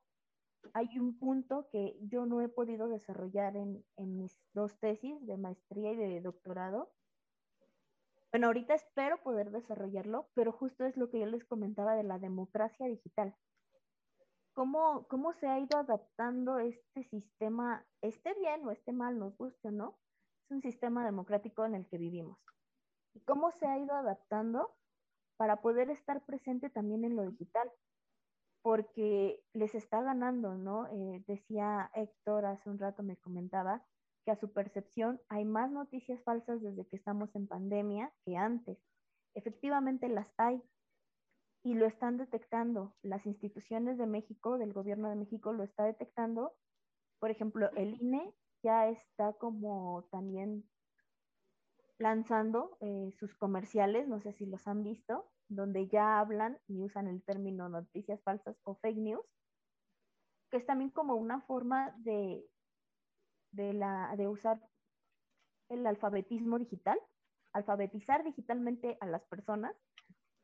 [0.74, 5.92] Hay un punto que yo no he podido desarrollar en, mis dos tesis de maestría
[5.92, 6.90] y de doctorado,
[8.30, 12.18] bueno, ahorita espero poder desarrollarlo, pero justo es lo que yo les comentaba de la
[12.18, 13.34] democracia digital.
[14.52, 19.70] ¿Cómo, cómo se ha ido adaptando este sistema, esté bien o esté mal, nos gusta,
[19.70, 19.98] ¿no?
[20.44, 22.38] Es un sistema democrático en el que vivimos.
[23.14, 24.74] ¿Y cómo se ha ido adaptando
[25.38, 27.70] para poder estar presente también en lo digital?
[28.62, 30.86] Porque les está ganando, ¿no?
[30.88, 33.82] Eh, decía Héctor hace un rato, me comentaba,
[34.30, 38.78] a su percepción hay más noticias falsas desde que estamos en pandemia que antes.
[39.34, 40.62] Efectivamente las hay
[41.64, 42.94] y lo están detectando.
[43.02, 46.52] Las instituciones de México, del gobierno de México, lo está detectando.
[47.18, 50.68] Por ejemplo, el INE ya está como también
[51.98, 57.08] lanzando eh, sus comerciales, no sé si los han visto, donde ya hablan y usan
[57.08, 59.26] el término noticias falsas o fake news,
[60.50, 62.44] que es también como una forma de
[63.52, 64.60] de, usar
[65.68, 66.98] el alfabetismo digital,
[67.52, 69.74] alfabetizar digitalmente a las personas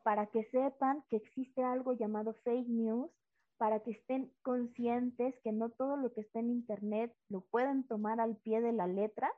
[0.02, 3.10] para que sepan que existe algo llamado fake news,
[3.56, 8.20] para que estén conscientes que no todo lo que está en Internet lo pueden tomar
[8.20, 9.32] al pie de la letra.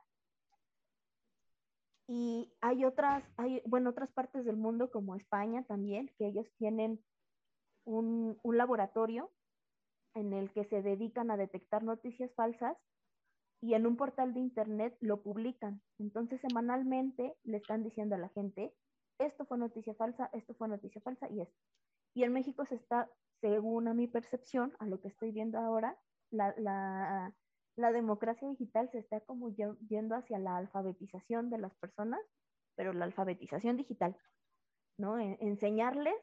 [2.07, 7.03] Y hay otras, hay, bueno, otras partes del mundo como España también, que ellos tienen
[7.85, 9.31] un, un laboratorio
[10.15, 12.77] en el que se dedican a detectar noticias falsas
[13.61, 15.81] y en un portal de internet lo publican.
[15.99, 18.73] Entonces semanalmente le están diciendo a la gente,
[19.19, 21.57] esto fue noticia falsa, esto fue noticia falsa y esto.
[22.13, 23.09] Y en México se está,
[23.41, 25.97] según a mi percepción, a lo que estoy viendo ahora,
[26.31, 27.35] la, la,
[27.77, 32.19] la democracia digital se está como yendo hacia la alfabetización de las personas,
[32.75, 34.17] pero la alfabetización digital,
[34.97, 35.19] ¿no?
[35.19, 36.15] enseñarles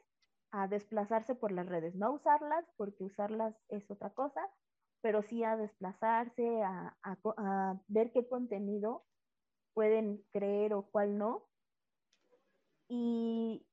[0.50, 4.40] a desplazarse por las redes, no usarlas porque usarlas es otra cosa,
[5.00, 9.04] pero sí a desplazarse, a, ver qué contenido
[9.74, 11.46] pueden creer o cuál no.
[12.88, 13.66] Y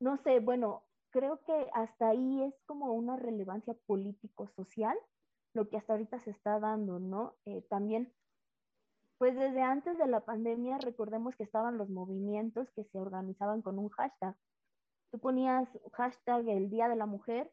[0.00, 4.98] no sé, bueno, creo que hasta ahí es como una relevancia político-social
[5.54, 7.34] lo que hasta ahorita se está dando, ¿no?
[7.44, 8.12] Eh, también,
[9.18, 13.78] pues desde antes de la pandemia, recordemos que estaban los movimientos que se organizaban con
[13.78, 14.36] un hashtag.
[15.10, 17.52] Tú ponías hashtag el Día de la Mujer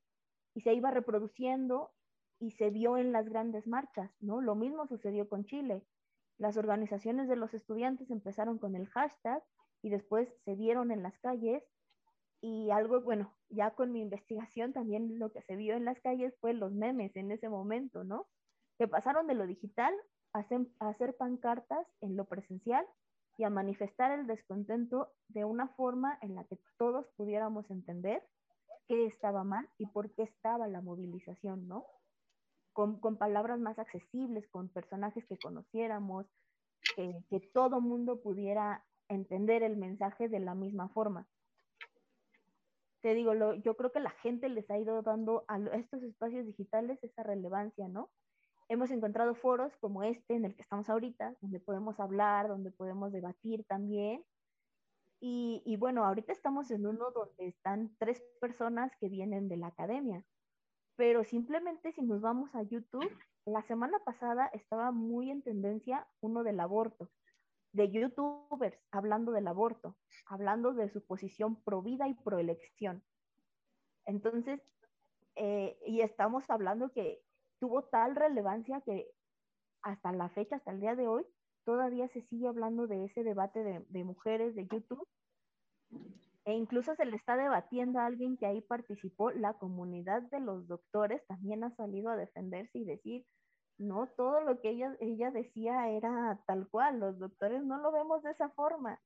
[0.55, 1.91] y se iba reproduciendo
[2.39, 4.41] y se vio en las grandes marchas, ¿no?
[4.41, 5.83] Lo mismo sucedió con Chile.
[6.37, 9.43] Las organizaciones de los estudiantes empezaron con el hashtag
[9.81, 11.63] y después se vieron en las calles
[12.41, 16.33] y algo, bueno, ya con mi investigación también lo que se vio en las calles
[16.39, 18.27] fue los memes en ese momento, ¿no?
[18.77, 19.93] Que pasaron de lo digital
[20.33, 20.45] a
[20.79, 22.85] hacer, pancartas en lo presencial
[23.37, 28.23] y a manifestar el descontento de una forma en la que todos pudiéramos entender
[28.87, 31.85] qué estaba mal y por qué estaba la movilización, ¿no?
[32.73, 36.25] Con, palabras más accesibles, con personajes que conociéramos,
[36.95, 41.27] que todo mundo pudiera entender el mensaje de la misma forma.
[43.01, 46.45] Te digo, lo, yo creo que la gente les ha ido dando a estos espacios
[46.45, 48.09] digitales esa relevancia, ¿no?
[48.67, 53.11] Hemos encontrado foros como este en el que estamos ahorita, donde podemos hablar, donde podemos
[53.11, 54.23] debatir también,
[55.21, 60.23] y, bueno, ahorita estamos en uno donde están tres personas que vienen de la academia,
[60.95, 63.11] pero simplemente si nos vamos a YouTube,
[63.45, 67.09] la semana pasada estaba muy en tendencia uno del aborto,
[67.71, 73.03] de youtubers hablando del aborto, hablando de su posición pro vida y pro elección.
[74.05, 74.59] Entonces,
[75.35, 77.21] eh, y estamos hablando que
[77.59, 79.11] tuvo tal relevancia que
[79.81, 81.25] hasta la fecha, hasta el día de hoy,
[81.63, 85.07] todavía se sigue hablando de ese debate de, mujeres de YouTube.
[86.45, 90.67] E incluso se le está debatiendo a alguien que ahí participó, la comunidad de los
[90.67, 93.25] doctores también ha salido a defenderse y decir,
[93.79, 98.21] no, todo lo que ella, ella decía era tal cual, los doctores no lo vemos
[98.23, 98.99] de esa forma,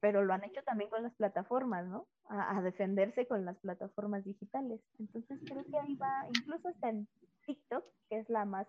[0.00, 2.06] pero lo han hecho también con las plataformas, ¿no?
[2.28, 4.80] A, defenderse con las plataformas digitales.
[4.98, 7.06] Entonces creo que ahí va, incluso hasta en
[7.46, 8.66] TikTok, que es la más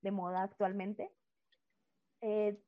[0.00, 1.10] de moda actualmente,
[2.22, 2.58] eh,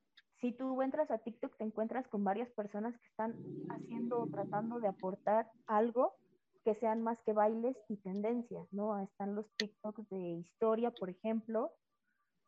[0.40, 3.34] si tú entras a TikTok te encuentras con varias personas que están
[3.70, 6.16] haciendo o tratando de aportar algo
[6.64, 8.98] que sean más que bailes y tendencias, ¿no?
[9.00, 11.72] Están los TikToks de historia, por ejemplo,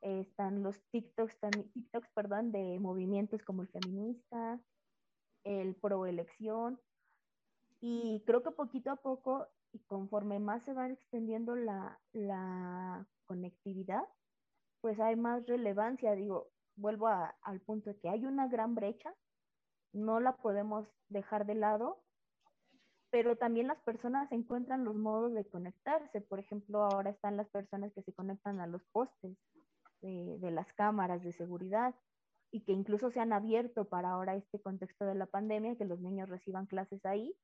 [0.05, 1.39] están los TikToks,
[1.73, 4.61] TikToks perdón, de movimientos como el feminista,
[5.45, 6.79] el pro elección,
[7.81, 11.99] y creo que poquito a poco, y conforme más se va extendiendo la,
[13.27, 14.05] conectividad,
[14.83, 16.15] pues hay más relevancia.
[16.15, 19.15] Digo, vuelvo al punto de que hay una gran brecha,
[19.95, 22.03] no la podemos dejar de lado,
[23.11, 26.21] pero también las personas encuentran los modos de conectarse.
[26.21, 29.39] Por ejemplo, ahora están las personas que se conectan a los postes
[30.05, 31.95] de, las cámaras de seguridad
[32.51, 36.01] y que incluso se han abierto para ahora este contexto de la pandemia, que los
[36.01, 37.35] niños reciban clases ahí,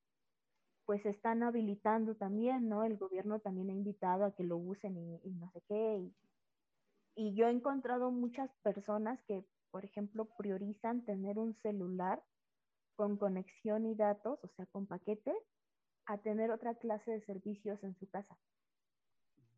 [0.84, 2.84] pues están habilitando también, ¿no?
[2.84, 6.14] El gobierno también ha invitado a que lo usen y, y no sé qué, y
[7.14, 12.22] y yo he encontrado muchas personas que, por ejemplo, priorizan tener un celular
[12.96, 15.34] con conexión y datos, o sea, con paquete,
[16.06, 18.38] a tener otra clase de servicios en su casa.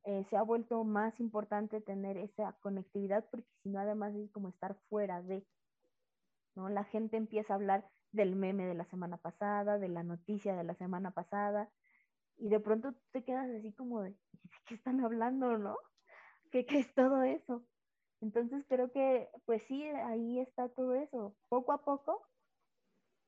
[0.05, 4.49] Eh, se ha vuelto más importante tener esa conectividad porque si no, además es como
[4.49, 5.47] estar fuera de,
[6.57, 6.69] ¿no?
[6.69, 10.65] La gente empieza a hablar del meme de la semana pasada, de la noticia de
[10.65, 11.71] la semana pasada,
[12.37, 15.77] y de pronto te quedas así como de, ¿de qué están hablando, no?
[16.51, 17.65] ¿Qué, es todo eso?
[18.21, 21.35] Entonces creo que, pues sí, ahí está todo eso.
[21.49, 22.29] Poco a poco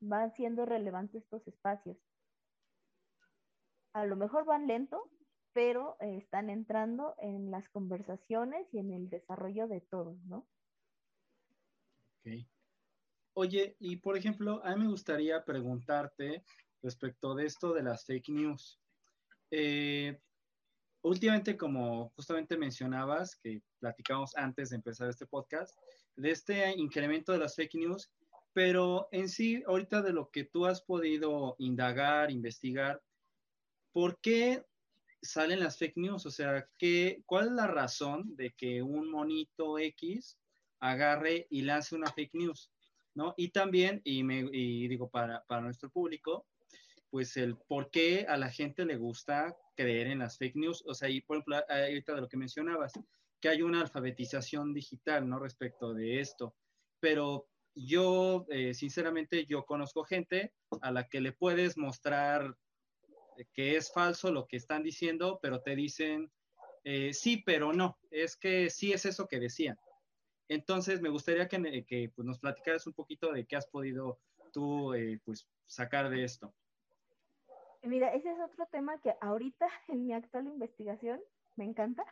[0.00, 1.96] van siendo relevantes estos espacios.
[3.94, 5.08] A lo mejor van lento,
[5.54, 10.46] pero eh, están entrando en las conversaciones y en el desarrollo de todos, ¿no?
[12.18, 12.44] Ok.
[13.34, 16.44] Oye, y por ejemplo, a mí me gustaría preguntarte
[16.82, 18.80] respecto de esto de las fake news.
[19.50, 20.20] Eh,
[21.02, 25.78] últimamente, como justamente mencionabas, que platicamos antes de empezar este podcast,
[26.16, 28.12] de este incremento de las fake news,
[28.52, 33.02] pero en sí, ahorita de lo que tú has podido indagar, investigar,
[33.92, 34.64] ¿por qué
[35.24, 36.26] salen las fake news?
[36.26, 40.38] O sea, ¿qué, ¿cuál es la razón de que un monito X
[40.80, 42.70] agarre y lance una fake news?
[43.14, 43.34] ¿No?
[43.36, 46.46] Y también, y, me, y digo para, para nuestro público,
[47.10, 50.82] pues el por qué a la gente le gusta creer en las fake news.
[50.86, 52.92] O sea, y por ejemplo, ahorita de lo que mencionabas,
[53.40, 55.38] que hay una alfabetización digital, ¿no?
[55.38, 56.56] Respecto de esto.
[56.98, 62.56] Pero yo, eh, sinceramente, yo conozco gente a la que le puedes mostrar
[63.52, 66.30] que es falso lo que están diciendo, pero te dicen,
[66.84, 69.78] eh, sí, pero no, es que sí es eso que decían.
[70.48, 74.18] Entonces, me gustaría que, que pues, nos platicaras un poquito de qué has podido
[74.52, 76.54] tú eh, pues, sacar de esto.
[77.82, 81.20] Mira, ese es otro tema que ahorita en mi actual investigación
[81.56, 82.04] me encanta,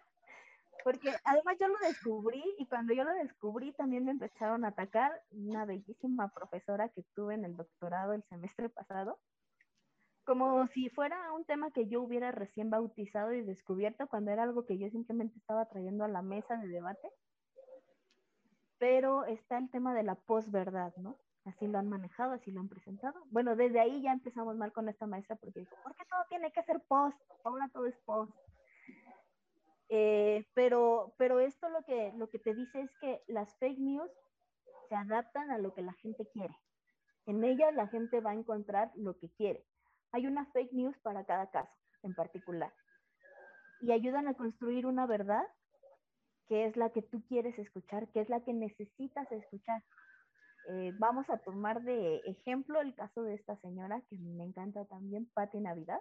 [0.85, 5.23] porque además yo lo descubrí y cuando yo lo descubrí también me empezaron a atacar
[5.31, 9.19] una bellísima profesora que tuve en el doctorado el semestre pasado,
[10.25, 14.65] como si fuera un tema que yo hubiera recién bautizado y descubierto cuando era algo
[14.67, 17.09] que yo simplemente estaba trayendo a la mesa de debate.
[18.79, 21.17] Pero está el tema de la posverdad, ¿no?
[21.45, 23.21] así lo han manejado, así lo han presentado.
[23.31, 26.53] Bueno, desde ahí ya empezamos mal con esta maestra porque dijo, ¿por qué todo tiene
[26.53, 27.19] que ser post?
[27.45, 28.33] Ahora todo es post.
[29.89, 34.11] Eh, pero, pero esto lo que, lo que te dice es que las fake news
[34.89, 36.57] se adaptan a lo que la gente quiere.
[37.27, 39.65] En ellas la gente va a encontrar lo que quiere.
[40.13, 42.73] Hay una fake news para cada caso en particular.
[43.81, 45.45] Y ayudan a construir una verdad
[46.49, 49.83] que es la que tú quieres escuchar, que es la que necesitas escuchar.
[50.69, 55.29] Eh, vamos a tomar de ejemplo el caso de esta señora que me encanta también,
[55.35, 56.01] Patti Navidad.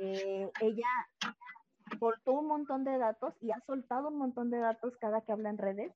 [0.00, 0.88] Eh, ella
[1.98, 5.50] soltó un montón de datos y ha soltado un montón de datos cada que habla
[5.50, 5.92] en redes.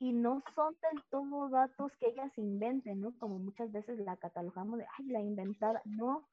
[0.00, 3.16] Y no son del todo datos que ella se invente, ¿no?
[3.18, 5.80] Como muchas veces la catalogamos de, ay, la inventada.
[5.84, 6.26] No,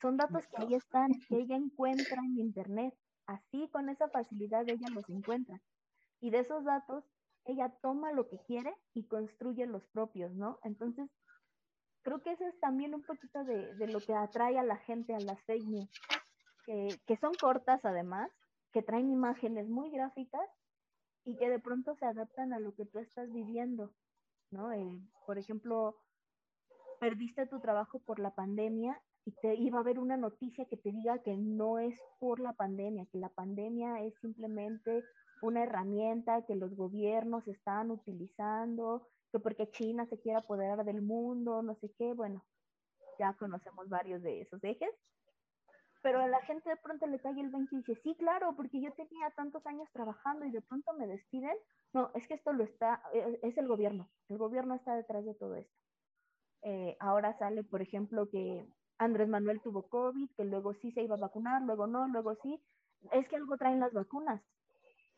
[0.00, 2.94] son datos que ahí están, que ella encuentra en Internet.
[3.26, 5.60] Así, con esa facilidad, ella los encuentra.
[6.20, 7.04] Y de esos datos,
[7.46, 10.60] ella toma lo que quiere y construye los propios, ¿no?
[10.62, 11.10] Entonces,
[12.02, 15.14] creo que eso es también un poquito de, de lo que atrae a la gente
[15.14, 15.90] a las fake news
[16.66, 18.30] que, son cortas además,
[18.72, 20.48] que traen imágenes muy gráficas
[21.26, 23.92] y que de pronto se adaptan a lo que tú estás viviendo,
[24.50, 24.70] ¿no?
[25.26, 25.96] Por ejemplo,
[27.00, 30.92] perdiste tu trabajo por la pandemia y te iba a haber una noticia que te
[30.92, 35.02] diga que no es por la pandemia, que la pandemia es simplemente
[35.42, 41.60] una herramienta que los gobiernos están utilizando, que porque China se quiere apoderar del mundo,
[41.62, 42.44] no sé qué, bueno,
[43.18, 44.90] ya conocemos varios de esos ejes
[46.06, 48.80] pero a la gente de pronto le cae el 20 y dice, sí, claro, porque
[48.80, 51.56] yo tenía tantos años trabajando y de pronto me despiden.
[51.92, 55.34] No, es que esto lo está, eh, es el gobierno, el gobierno está detrás de
[55.34, 55.74] todo esto.
[56.62, 58.64] Eh, ahora sale, por ejemplo, que
[58.98, 62.62] Andrés Manuel tuvo COVID, que luego sí se iba a vacunar, luego no, luego sí.
[63.10, 64.40] Es que algo traen las vacunas.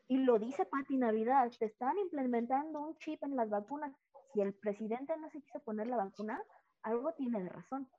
[0.09, 3.93] Y lo dice Pati Navidad, te están implementando un chip en las vacunas.
[4.33, 6.43] Si el presidente no se quiso poner la vacuna,
[6.83, 7.91] algo tiene de razón.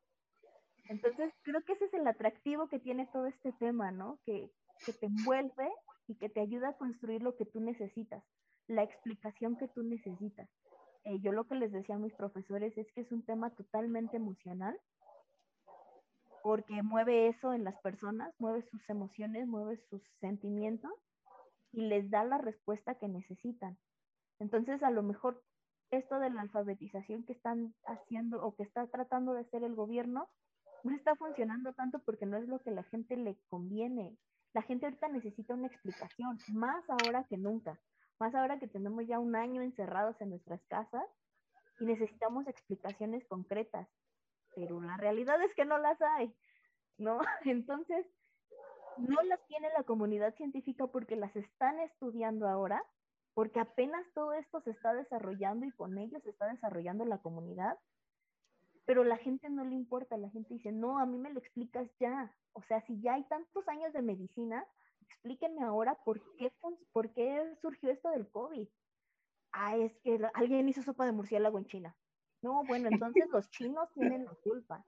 [0.89, 4.19] Entonces, creo que ese es el atractivo que tiene todo este tema, ¿no?
[4.25, 4.51] Que,
[4.99, 5.69] te envuelve
[6.07, 8.23] y que te ayuda a construir lo que tú necesitas,
[8.65, 10.49] la explicación que tú necesitas.
[11.03, 14.17] Eh, yo lo que les decía a mis profesores es que es un tema totalmente
[14.17, 14.79] emocional,
[16.41, 20.93] porque mueve eso en las personas, mueve sus emociones, mueve sus sentimientos
[21.73, 23.77] y les da la respuesta que necesitan.
[24.39, 25.43] Entonces, a lo mejor
[25.91, 30.29] esto de la alfabetización que están haciendo o que está tratando de hacer el gobierno
[30.83, 34.17] no está funcionando tanto porque no es lo que la gente le conviene.
[34.53, 37.79] La gente ahorita necesita una explicación, más ahora que nunca,
[38.19, 41.05] más ahora que tenemos ya un año encerrados en nuestras casas
[41.79, 43.87] y necesitamos explicaciones concretas,
[44.55, 46.35] pero la realidad es que no las hay,
[46.97, 47.19] ¿no?
[47.45, 48.05] Entonces,
[48.97, 52.83] no las tiene la comunidad científica porque las están estudiando ahora,
[53.33, 57.77] porque apenas todo esto se está desarrollando y con ellos se está desarrollando la comunidad
[58.89, 61.87] pero la gente no le importa, la gente dice, no, a mí me lo explicas
[61.99, 62.33] ya.
[62.53, 64.65] O sea, si ya hay tantos años de medicina,
[65.01, 66.51] explíquenme ahora por qué,
[66.91, 68.67] por qué surgió esto del COVID.
[69.51, 71.95] Ah, es que alguien hizo sopa de murciélago en China.
[72.41, 74.83] No, bueno, entonces los chinos tienen la culpa.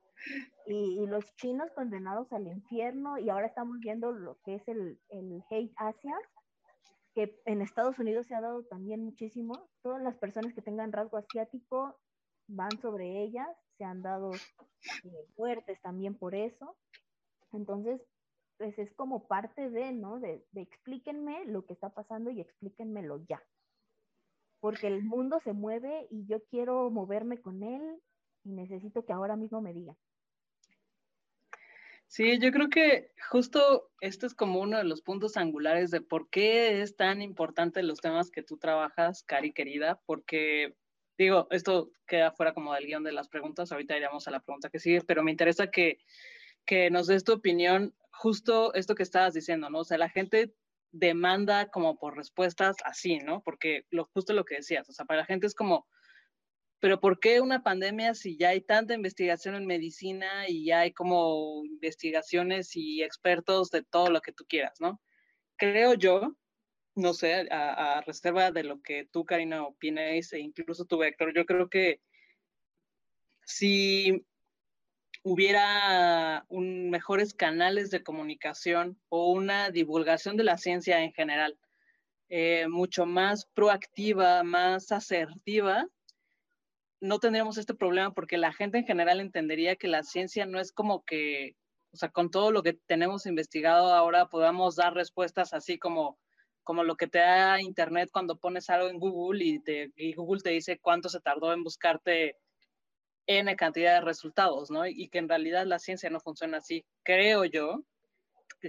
[0.66, 5.44] Y, los chinos condenados al infierno, y ahora estamos viendo lo que es el, el
[5.52, 6.18] hate Asia,
[7.14, 9.70] que en Estados Unidos se ha dado también muchísimo.
[9.84, 12.00] Todas las personas que tengan rasgo asiático
[12.48, 13.48] van sobre ellas,
[13.82, 16.78] se han dado eh, fuertes también por eso.
[17.52, 18.00] Entonces,
[18.58, 20.20] pues es como parte de, ¿no?
[20.20, 23.42] De, de explíquenme lo que está pasando y explíquenmelo ya.
[24.60, 28.00] Porque el mundo se mueve y yo quiero moverme con él
[28.44, 29.98] y necesito que ahora mismo me digan.
[32.06, 36.30] Sí, yo creo que justo esto es como uno de los puntos angulares de por
[36.30, 40.76] qué es tan importante los temas que tú trabajas, Cari querida, porque
[41.18, 44.70] digo, esto queda fuera como del guion de las preguntas, ahorita iremos a la pregunta
[44.70, 46.00] que sigue, pero me interesa que,
[46.66, 49.80] que nos des tu opinión, justo esto que estabas diciendo, ¿no?
[49.80, 50.54] O sea, la gente
[50.92, 53.42] demanda como por respuestas así, ¿no?
[53.42, 55.88] Porque lo, justo lo que decías, o sea, para la gente es como,
[56.80, 60.92] pero ¿por qué una pandemia si ya hay tanta investigación en medicina y ya hay
[60.92, 65.02] como investigaciones y expertos de todo lo que tú quieras, ¿no?
[65.58, 66.36] Creo yo
[66.96, 71.46] no sé, a, reserva de lo que tú, Karina, opines e incluso tú, Héctor, yo
[71.46, 72.02] creo que
[73.46, 74.26] si
[75.24, 81.58] hubiera mejores canales de comunicación o una divulgación de la ciencia en general,
[82.30, 85.88] eh, mucho más proactiva, más asertiva,
[87.02, 90.72] no tendríamos este problema porque la gente en general entendería que la ciencia no es
[90.72, 91.56] como que,
[91.92, 96.20] o sea, con todo lo que tenemos investigado ahora podamos dar respuestas así como
[96.64, 100.52] como lo que te da Internet cuando pones algo en Google y, te, Google te
[100.52, 102.38] dice cuánto se tardó en buscarte
[103.28, 104.86] N cantidad de resultados, ¿no?
[104.86, 106.86] Y que en realidad la ciencia no funciona así.
[107.04, 107.84] Creo yo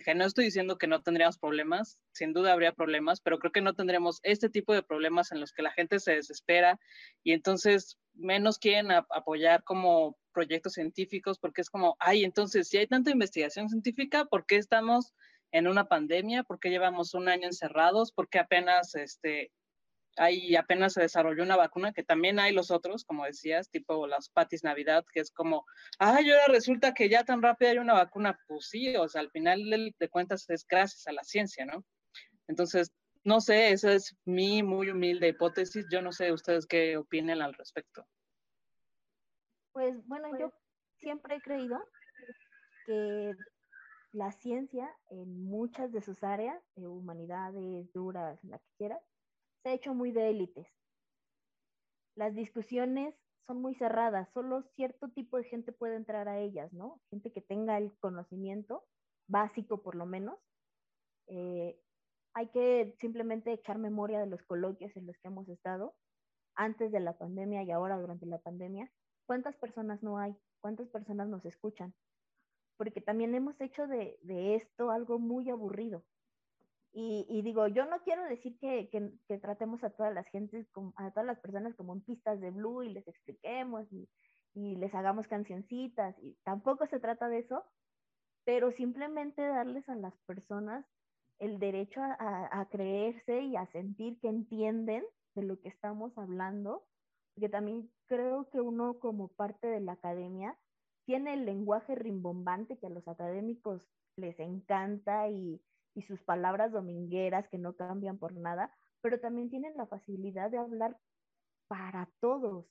[0.01, 3.61] que no estoy diciendo que no tendríamos problemas, sin duda habría problemas, pero creo que
[3.61, 6.79] no tendríamos este tipo de problemas en los que la gente se desespera
[7.23, 12.87] y entonces menos quieren apoyar como proyectos científicos porque es como, ay, entonces si hay
[12.87, 15.13] tanta investigación científica, ¿por qué estamos
[15.53, 16.43] en una pandemia?
[16.43, 18.13] ¿Por qué llevamos un año encerrados?
[18.13, 19.53] ¿Por qué apenas este,
[20.17, 24.29] ahí apenas se desarrolló una vacuna, que también hay los otros, como decías, tipo las
[24.29, 25.65] patis Navidad, que es como,
[25.99, 28.39] ay, ahora resulta que ya tan rápido hay una vacuna.
[28.47, 29.61] Pues sí, o sea, al final
[29.99, 31.85] de cuentas es gracias a la ciencia, ¿no?
[32.49, 32.93] Entonces,
[33.25, 35.87] no sé, esa es mi muy humilde hipótesis.
[35.91, 38.05] Yo no sé ustedes qué opinen al respecto.
[39.73, 40.53] Pues bueno, yo
[40.99, 41.79] siempre he creído
[42.87, 43.33] que
[44.13, 49.03] la ciencia en muchas de sus áreas, de humanidades, duras, la que quieras,
[49.63, 50.69] se ha hecho muy de élites.
[52.15, 53.15] Las discusiones
[53.47, 57.01] son muy cerradas, solo cierto tipo de gente puede entrar a ellas, ¿no?
[57.11, 58.85] Gente que tenga el conocimiento
[59.29, 60.39] básico por lo menos.
[61.27, 61.81] Eh,
[62.35, 65.95] hay que simplemente echar memoria de los coloquios en los que hemos estado
[66.55, 68.91] antes de la pandemia y ahora durante la pandemia.
[69.27, 70.37] ¿Cuántas personas no hay?
[70.61, 71.95] ¿Cuántas personas nos escuchan?
[72.83, 76.03] Porque también hemos hecho de, de esto algo muy aburrido.
[76.93, 80.67] Y, digo, yo no quiero decir que, que, tratemos a todas las gentes,
[80.97, 84.09] a todas las personas como en pistas de blue y les expliquemos y,
[84.55, 87.65] y les hagamos cancioncitas, y tampoco se trata de eso,
[88.45, 90.85] pero simplemente darles a las personas
[91.39, 95.05] el derecho a, a, creerse y a sentir que entienden
[95.37, 96.85] de lo que estamos hablando,
[97.33, 100.59] porque también creo que uno como parte de la academia
[101.05, 103.83] tiene el lenguaje rimbombante que a los académicos
[104.17, 105.61] les encanta y,
[105.95, 110.59] y sus palabras domingueras que no cambian por nada, pero también tienen la facilidad de
[110.59, 110.99] hablar
[111.69, 112.67] para todos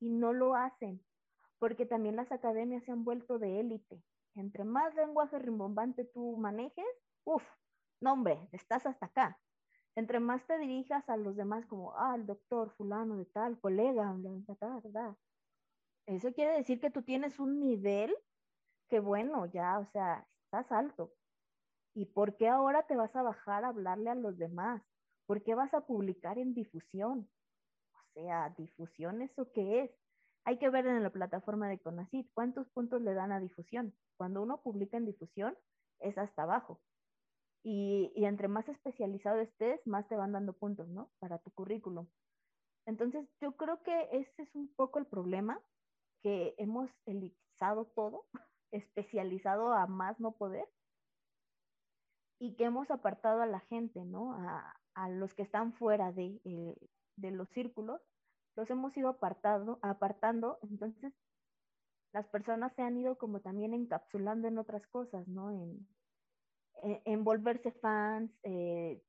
[0.00, 1.04] y no lo hacen,
[1.58, 4.02] porque también las academias se han vuelto de élite.
[4.34, 6.84] Entre más lenguaje rimbombante tú manejes,
[7.24, 7.44] uff,
[8.00, 9.40] no hombre, estás hasta acá.
[9.96, 14.12] Entre más te dirijas a los demás como, ah, el doctor fulano de tal, colega,
[14.82, 15.16] ¿verdad?
[16.06, 18.14] Eso quiere decir que tú tienes un nivel
[18.88, 21.12] que bueno, ya, o sea, estás alto.
[21.94, 24.82] ¿Y por qué ahora te vas a bajar a hablarle a los demás?
[25.26, 27.30] ¿Por qué vas a publicar en difusión?
[27.92, 29.90] O sea, difusión, ¿eso qué es?
[30.44, 33.94] Hay que ver en la plataforma de Conacit cuántos puntos le dan a difusión.
[34.18, 35.56] Cuando uno publica en difusión,
[36.00, 36.82] es hasta abajo.
[37.62, 41.10] Y, y entre más especializado estés, más te van dando puntos, ¿no?
[41.18, 42.06] Para tu currículum.
[42.86, 45.58] Entonces, yo creo que ese es un poco el problema,
[46.24, 48.24] que hemos elitizado todo,
[48.72, 50.66] especializado a más no poder,
[52.40, 54.32] y que hemos apartado a la gente, ¿no?
[54.32, 56.76] A, a los que están fuera de, eh,
[57.16, 58.00] de, los círculos,
[58.56, 61.12] los hemos ido apartado, apartando, entonces
[62.12, 65.50] las personas se han ido como también encapsulando en otras cosas, ¿no?
[65.50, 65.86] En,
[66.82, 69.02] en, volverse fans, eh,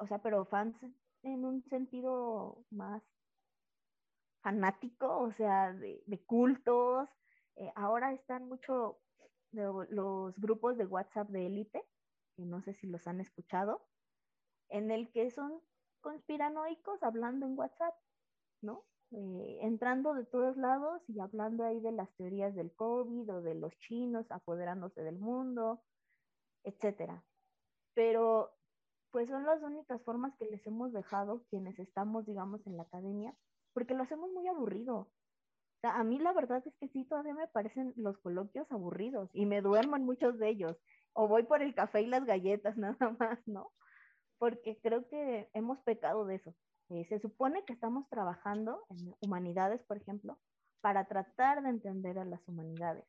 [0.00, 0.76] o sea, pero fans
[1.22, 3.02] en un sentido más
[4.46, 7.08] fanático, o sea, de, de cultos.
[7.56, 9.00] Eh, ahora están mucho
[9.50, 11.82] los grupos de WhatsApp de élite,
[12.36, 13.84] que no sé si los han escuchado,
[14.68, 15.60] en el que son
[16.00, 17.94] conspiranoicos hablando en WhatsApp,
[18.62, 18.84] ¿no?
[19.10, 23.54] Eh, entrando de todos lados y hablando ahí de las teorías del COVID o de
[23.56, 25.82] los chinos apoderándose del mundo,
[26.62, 27.24] etcétera.
[27.94, 28.54] Pero
[29.10, 33.34] pues son las únicas formas que les hemos dejado quienes estamos, digamos, en la academia,
[33.76, 35.10] porque lo hacemos muy aburrido.
[35.82, 39.60] A mí la verdad es que sí, todavía me parecen los coloquios aburridos y me
[39.60, 40.78] duermo en muchos de ellos
[41.12, 43.70] o voy por el café y las galletas nada más, ¿no?
[44.38, 46.54] Porque creo que hemos pecado de eso.
[46.88, 50.38] Eh, se supone que estamos trabajando en humanidades, por ejemplo,
[50.80, 53.04] para tratar de entender a las humanidades.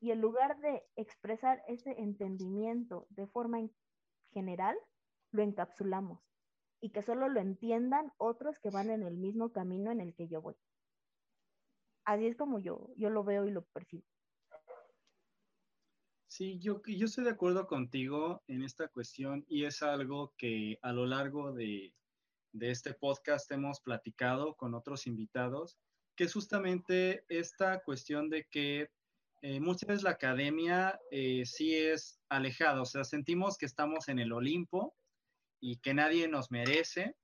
[0.00, 3.58] Y en lugar de expresar ese entendimiento de forma
[4.32, 4.78] general,
[5.32, 6.20] lo encapsulamos
[6.82, 10.26] y que solo lo entiendan otros que van en el mismo camino en el que
[10.26, 10.56] yo voy.
[12.04, 14.04] Así es como yo, yo lo veo y lo percibo.
[16.26, 20.92] Sí, yo, yo estoy de acuerdo contigo en esta cuestión y es algo que a
[20.92, 21.94] lo largo de,
[22.58, 25.78] este podcast hemos platicado con otros invitados,
[26.16, 28.90] que es justamente esta cuestión de que
[29.42, 34.18] eh, muchas veces la academia eh, sí es alejada, o sea, sentimos que estamos en
[34.18, 34.94] el Olimpo
[35.62, 37.16] y que nadie nos merece,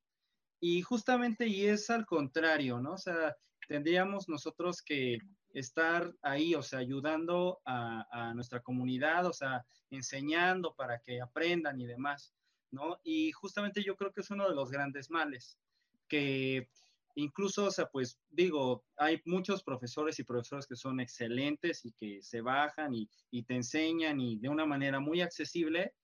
[0.60, 2.94] y justamente y es al contrario, ¿no?
[2.94, 3.36] O sea,
[3.66, 5.18] tendríamos nosotros que
[5.50, 11.86] estar ahí, o sea, ayudando a, nuestra comunidad, o sea, enseñando para que aprendan y
[11.86, 12.32] demás,
[12.70, 13.00] ¿no?
[13.02, 15.58] Y justamente yo creo que es uno de los grandes males,
[16.06, 16.68] que
[17.16, 22.22] incluso, o sea, pues digo, hay muchos profesores y profesores que son excelentes y que
[22.22, 25.94] se bajan y, y te enseñan y de una manera muy accesible,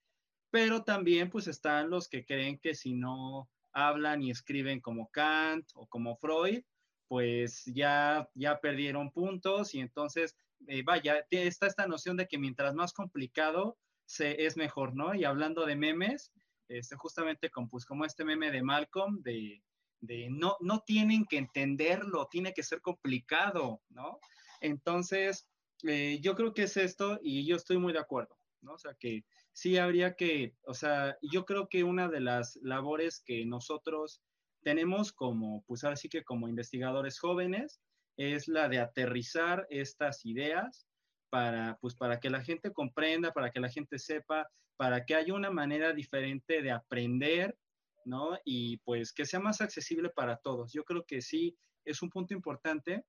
[0.54, 5.68] pero también pues están los que creen que si no hablan y escriben como Kant
[5.74, 6.62] o como Freud,
[7.08, 10.36] pues ya, ya perdieron puntos y entonces,
[10.68, 13.76] eh, vaya, está esta noción de que mientras más complicado
[14.20, 15.12] es mejor, ¿no?
[15.12, 16.30] Y hablando de memes,
[16.68, 19.60] este, justamente pues, como este meme de Malcolm, de,
[20.02, 24.20] de no, no tienen que entenderlo, tiene que ser complicado, ¿no?
[24.60, 25.48] Entonces,
[25.82, 28.74] eh, yo creo que es esto y yo estoy muy de acuerdo, ¿no?
[28.74, 33.22] O sea, que sí habría que, o sea, yo creo que una de las labores
[33.24, 34.22] que nosotros
[34.62, 37.80] tenemos como, pues ahora sí que como investigadores jóvenes,
[38.16, 40.86] es la de aterrizar estas ideas
[41.30, 45.34] para, pues para que la gente comprenda, para que la gente sepa, para que haya
[45.34, 47.56] una manera diferente de aprender,
[48.04, 48.38] ¿no?
[48.44, 50.72] Y pues que sea más accesible para todos.
[50.72, 53.04] Yo creo que sí es un punto importante,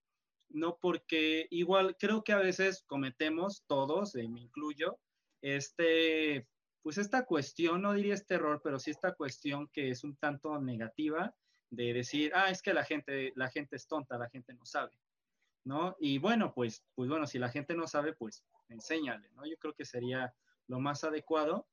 [0.49, 0.77] ¿no?
[0.81, 4.99] Porque igual creo que a veces cometemos todos, me incluyo,
[5.45, 6.47] este,
[6.81, 10.59] pues esta cuestión, no diría este error, pero sí esta cuestión que es un tanto
[10.59, 11.35] negativa
[11.69, 14.99] de decir, ah, es que la gente, la gente es tonta, la gente no sabe,
[15.63, 15.95] ¿no?
[15.99, 19.45] Y bueno, pues, pues bueno, si la gente no sabe, pues enséñale, ¿no?
[19.45, 20.33] Yo creo que sería
[20.65, 21.67] lo más adecuado,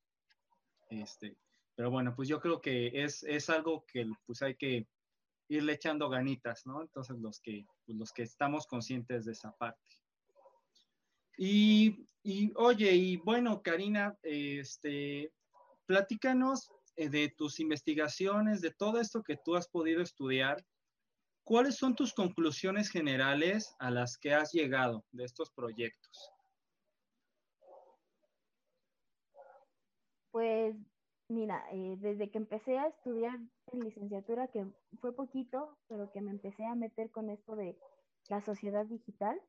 [0.91, 1.35] este,
[1.73, 4.87] pero bueno, pues yo creo que es, es algo que pues hay que
[5.47, 6.83] irle echando ganitas, ¿no?
[6.83, 9.97] Entonces los que, pues, los que estamos conscientes de esa parte.
[11.39, 12.05] Y,
[12.55, 15.31] oye, y bueno, Karina, este,
[15.85, 20.63] platícanos eh, de tus investigaciones, de todo esto que tú has podido estudiar.
[21.43, 26.31] ¿Cuáles son tus conclusiones generales a las que has llegado de estos proyectos?
[30.31, 30.75] Pues
[31.27, 33.37] mira, eh, desde que empecé a estudiar
[33.71, 34.65] en licenciatura, que
[35.01, 37.77] fue poquito, pero que me empecé a meter con esto de
[38.29, 39.39] la sociedad digital,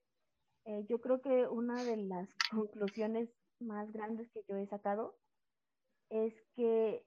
[0.66, 3.28] eh, yo creo que una de las conclusiones
[3.60, 5.16] más grandes que yo he sacado
[6.10, 7.04] es que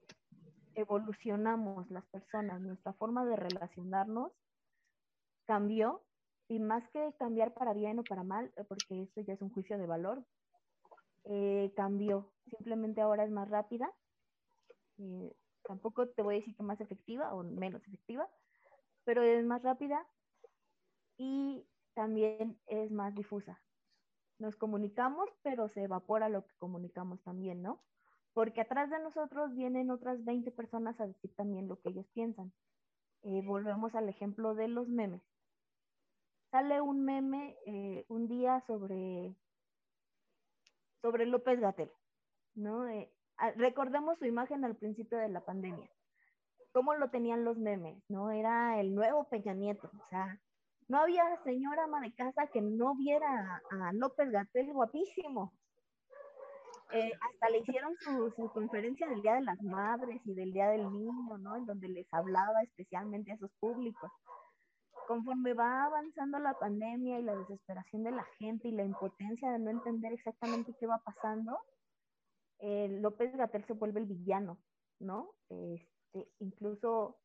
[0.74, 4.32] evolucionamos las personas, nuestra forma de relacionarnos
[5.46, 6.02] cambió
[6.48, 9.50] y más que cambiar para bien o para mal, eh, porque esto ya es un
[9.50, 10.24] juicio de valor,
[11.24, 12.32] eh, cambió.
[12.46, 13.92] Simplemente ahora es más rápida.
[15.62, 18.28] tampoco te voy a decir que más efectiva o menos efectiva,
[19.04, 20.06] pero es más rápida
[21.18, 21.66] y
[21.98, 23.60] también es más difusa.
[24.38, 27.82] Nos comunicamos, pero se evapora lo que comunicamos también, ¿no?
[28.34, 32.52] Porque atrás de nosotros vienen otras 20 personas a decir también lo que ellos piensan.
[33.24, 35.22] Eh, volvemos al ejemplo de los memes.
[36.52, 39.34] Sale un meme eh, un día sobre,
[41.02, 41.90] sobre López Gatel,
[42.54, 42.86] ¿no?
[42.86, 43.12] Eh,
[43.56, 45.90] recordemos su imagen al principio de la pandemia.
[46.70, 48.00] ¿Cómo lo tenían los memes?
[48.08, 48.30] ¿No?
[48.30, 50.40] Era el nuevo Peña Nieto, o sea,
[50.88, 55.52] no había señora ama de casa que no viera a, López Gatel guapísimo.
[56.92, 60.90] Eh, hasta le hicieron su, conferencia del Día de las Madres y del Día del
[60.90, 61.56] Niño, ¿no?
[61.56, 64.10] En donde les hablaba especialmente a esos públicos.
[65.06, 69.58] Conforme va avanzando la pandemia y la desesperación de la gente y la impotencia de
[69.58, 71.58] no entender exactamente qué va pasando,
[72.60, 74.58] eh, López Gatel se vuelve el villano,
[74.98, 75.34] ¿no?
[75.50, 77.18] Este, incluso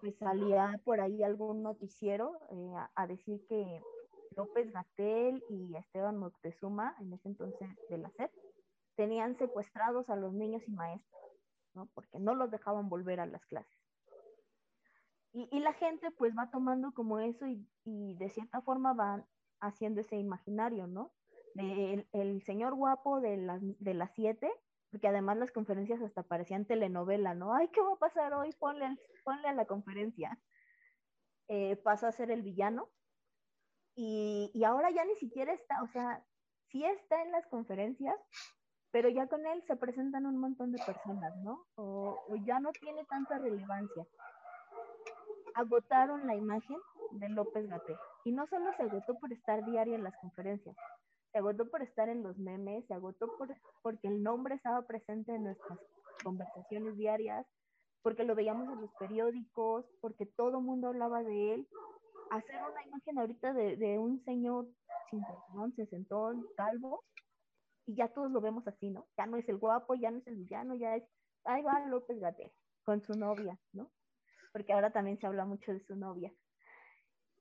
[0.00, 3.82] pues salía por ahí algún noticiero eh, a, decir que
[4.36, 8.30] López Gatel y Esteban Moctezuma, en ese entonces de la SEP,
[8.94, 11.22] tenían secuestrados a los niños y maestros,
[11.74, 11.86] ¿no?
[11.94, 13.78] Porque no los dejaban volver a las clases.
[15.32, 19.26] Y, y la gente pues va tomando como eso y, y, de cierta forma van
[19.60, 21.12] haciendo ese imaginario, ¿no?
[21.56, 24.50] el, el, señor guapo de las de las siete
[24.90, 27.54] porque además las conferencias hasta parecían telenovela, ¿no?
[27.54, 28.50] Ay, ¿qué va a pasar hoy?
[28.58, 30.38] Ponle, ponle a la conferencia.
[31.48, 32.90] Eh, pasó a ser el villano
[33.94, 36.22] y, y, ahora ya ni siquiera está, o sea,
[36.68, 38.14] sí está en las conferencias,
[38.90, 41.66] pero ya con él se presentan un montón de personas, ¿no?
[41.76, 44.06] O, ya no tiene tanta relevancia.
[45.54, 46.78] Agotaron la imagen
[47.12, 50.76] de López Gaté y no solo se agotó por estar diario en las conferencias,
[51.38, 55.32] se agotó por estar en los memes, se agotó por, porque el nombre estaba presente
[55.32, 55.78] en nuestras
[56.24, 57.46] conversaciones diarias,
[58.02, 61.68] porque lo veíamos en los periódicos, porque todo mundo hablaba de él.
[62.30, 64.66] Hacer una imagen ahorita de, de un señor
[65.10, 67.04] cincuentón, sesentón, calvo,
[67.86, 69.06] y ya todos lo vemos así, ¿no?
[69.16, 71.04] Ya no es el guapo, ya no es el villano, ya es,
[71.44, 72.50] ahí va López Gatel
[72.82, 73.92] con su novia, ¿no?
[74.52, 76.32] Porque ahora también se habla mucho de su novia.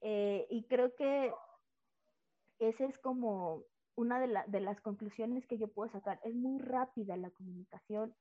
[0.01, 1.33] Eh, y creo que
[2.59, 3.63] ese es como
[3.97, 6.19] una de, las conclusiones que yo puedo sacar.
[6.23, 8.15] Es muy rápida la comunicación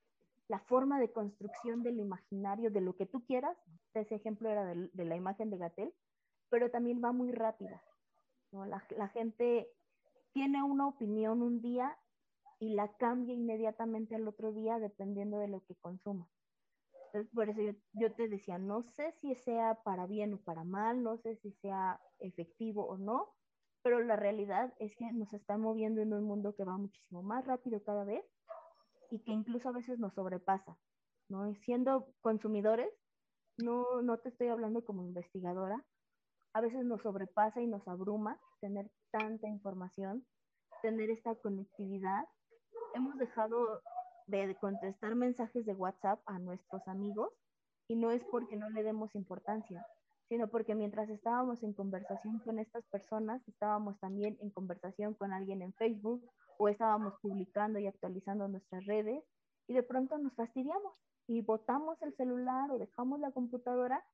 [0.48, 3.56] la forma de construcción del imaginario de lo que tú quieras.
[3.94, 5.92] Ese ejemplo era de, la imagen de Gatel,
[6.48, 7.82] pero también va muy rápida.
[8.52, 8.64] ¿no?
[8.64, 9.68] La, la, gente
[10.32, 11.98] tiene una opinión un día
[12.60, 16.28] y la cambia inmediatamente al otro día dependiendo de lo que consuma.
[17.06, 20.64] Entonces, por eso yo, yo te decía, no sé si sea para bien o para
[20.64, 23.34] mal, no sé si sea efectivo o no,
[23.86, 27.46] pero la realidad es que nos está moviendo en un mundo que va muchísimo más
[27.46, 28.24] rápido cada vez
[29.12, 30.76] y que incluso a veces nos sobrepasa,
[31.28, 31.48] ¿no?
[31.48, 32.92] Y siendo consumidores,
[33.58, 35.86] no, no te estoy hablando como investigadora,
[36.52, 40.26] a veces nos sobrepasa y nos abruma tener tanta información,
[40.82, 42.24] tener esta conectividad.
[42.92, 43.82] Hemos dejado
[44.26, 47.32] de contestar mensajes de WhatsApp a nuestros amigos
[47.86, 49.86] y no es porque no le demos importancia,
[50.28, 55.62] sino porque mientras estábamos en conversación con estas personas, estábamos también en conversación con alguien
[55.62, 59.22] en Facebook o estábamos publicando y actualizando nuestras redes
[59.68, 60.94] y de pronto nos fastidiamos
[61.26, 64.04] y botamos el celular o dejamos la computadora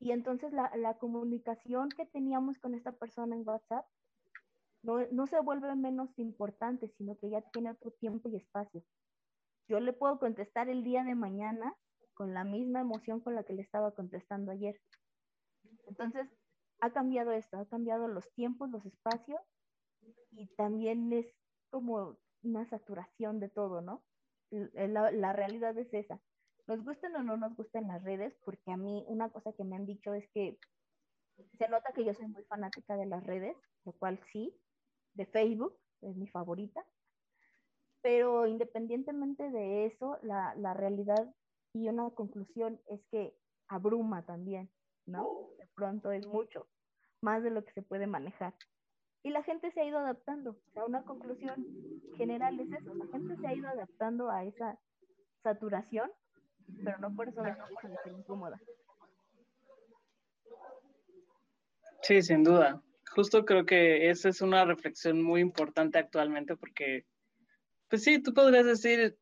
[0.00, 3.86] y entonces la, la comunicación que teníamos con esta persona en WhatsApp
[4.82, 8.82] no, no se vuelve menos importante, sino que ya tiene otro tiempo y espacio.
[9.66, 11.74] Yo le puedo contestar el día de mañana
[12.14, 14.80] con la misma emoción con la que le estaba contestando ayer.
[15.86, 16.28] Entonces,
[16.80, 19.40] ha cambiado esto, ha cambiado los tiempos, los espacios
[20.32, 21.26] y también es
[21.70, 24.04] como una saturación de todo, ¿no?
[24.50, 26.20] La, la, realidad es esa.
[26.66, 29.76] Nos gusten o no nos gusten las redes, porque a mí una cosa que me
[29.76, 30.58] han dicho es que
[31.58, 34.54] se nota que yo soy muy fanática de las redes, lo cual sí,
[35.14, 36.84] de Facebook, es mi favorita,
[38.02, 41.34] pero independientemente de eso, la, la realidad
[41.74, 43.36] y una conclusión es que
[43.68, 44.70] abruma también,
[45.04, 45.50] ¿no?
[45.58, 46.66] De pronto es mucho,
[47.20, 48.54] más de lo que se puede manejar
[49.24, 50.50] y la gente se ha ido adaptando.
[50.50, 51.66] O sea, una conclusión
[52.16, 54.78] general es eso, la gente se ha ido adaptando a esa
[55.42, 56.12] saturación,
[56.84, 58.60] pero no por eso deja de ser incómoda.
[62.02, 62.82] Sí, sin duda.
[63.14, 67.06] Justo creo que esa es una reflexión muy importante actualmente porque,
[67.88, 69.16] pues sí, tú podrías decir, eh,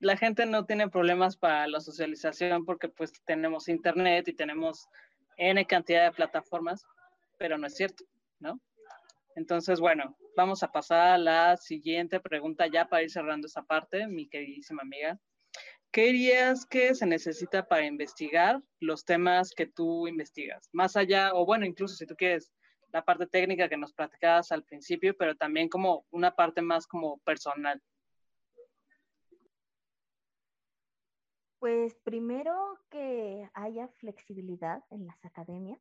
[0.00, 4.88] la gente no tiene problemas para la socialización porque pues tenemos internet y tenemos
[5.36, 6.84] N cantidad de plataformas,
[7.38, 8.04] pero no es cierto,
[8.38, 8.60] ¿no?
[9.36, 14.06] Entonces, bueno, vamos a pasar a la siguiente pregunta ya para ir cerrando esa parte,
[14.06, 15.18] mi queridísima amiga.
[15.92, 20.68] ¿Qué dirías que se necesita para investigar los temas que tú investigas?
[20.72, 22.52] Más allá, o bueno, incluso si tú quieres
[22.92, 27.18] la parte técnica que nos platicabas al principio, pero también como una parte más como
[27.18, 27.80] personal.
[31.60, 35.78] Pues primero que haya flexibilidad en las academias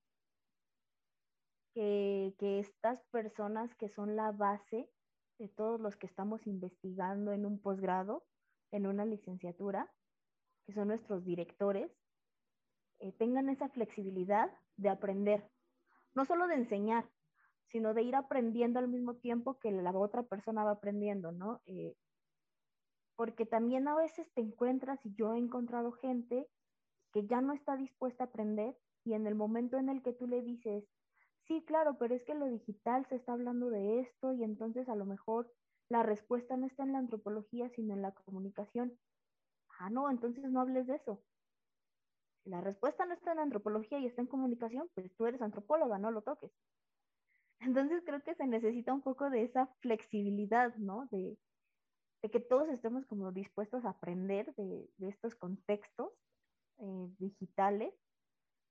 [1.74, 4.90] que, estas personas que son la base
[5.38, 8.26] de todos los que estamos investigando en un posgrado,
[8.72, 9.90] en una licenciatura,
[10.66, 11.90] que son nuestros directores,
[13.00, 15.50] eh, tengan esa flexibilidad de aprender,
[16.14, 17.10] no solo de enseñar,
[17.68, 21.62] sino de ir aprendiendo al mismo tiempo que la otra persona va aprendiendo, ¿no?
[21.68, 21.96] Eh,
[23.20, 26.48] porque también a veces te encuentras, y yo he encontrado gente
[27.12, 30.26] que ya no está dispuesta a aprender, y en el momento en el que tú
[30.26, 30.86] le dices,
[31.42, 34.96] sí, claro, pero es que lo digital se está hablando de esto y entonces a
[34.96, 35.52] lo mejor
[35.90, 38.98] la respuesta no está en la antropología, sino en la comunicación.
[39.80, 41.22] Ah, no, entonces no hables de eso.
[42.46, 46.00] Si la respuesta no está en antropología y está en comunicación, pues tú eres antropóloga,
[46.00, 46.54] no lo toques.
[47.60, 51.10] Entonces creo que se necesita un poco de esa flexibilidad, ¿no?
[51.12, 51.38] De,
[52.22, 56.12] de que todos estemos como dispuestos a aprender de, de estos contextos
[56.80, 57.94] eh, digitales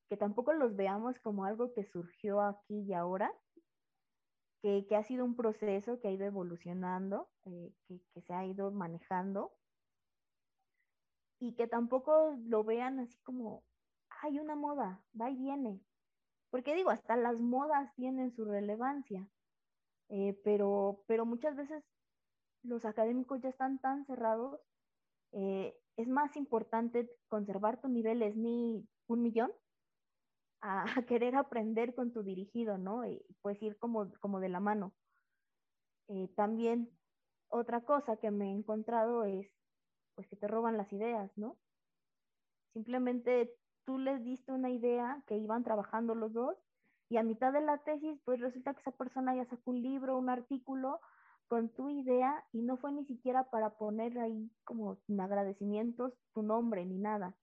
[0.09, 3.33] que tampoco los veamos como algo que surgió aquí y ahora,
[4.63, 8.45] que, que ha sido un proceso que ha ido evolucionando, eh, que, que, se ha
[8.45, 9.53] ido manejando,
[11.39, 13.63] y que tampoco lo vean así como,
[14.23, 15.81] hay una moda, va y viene.
[16.51, 19.29] Porque digo, hasta las modas tienen su relevancia,
[20.09, 21.85] eh, pero, pero muchas veces
[22.63, 24.61] los académicos ya están tan cerrados,
[25.33, 29.53] eh, es más importante conservar tu nivel SNI un millón
[30.61, 33.07] a, querer aprender con tu dirigido, ¿no?
[33.07, 34.95] Y pues ir como, como de la mano.
[36.09, 36.91] Eh, también
[37.49, 39.51] otra cosa que me he encontrado es
[40.15, 41.59] pues que te roban las ideas, ¿no?
[42.73, 43.55] Simplemente
[43.85, 46.57] tú les diste una idea que iban trabajando los dos
[47.09, 50.19] y a mitad de la tesis pues resulta que esa persona ya sacó un libro,
[50.19, 51.01] un artículo
[51.49, 56.85] con tu idea y no fue ni siquiera para poner ahí como agradecimientos tu nombre
[56.85, 57.35] ni nada,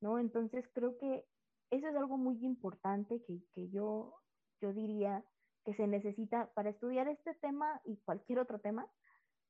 [0.00, 0.18] ¿no?
[0.18, 1.26] Entonces creo que
[1.70, 4.14] eso es algo muy importante que, que yo,
[4.60, 5.24] yo diría
[5.64, 8.90] que se necesita para estudiar este tema y cualquier otro tema,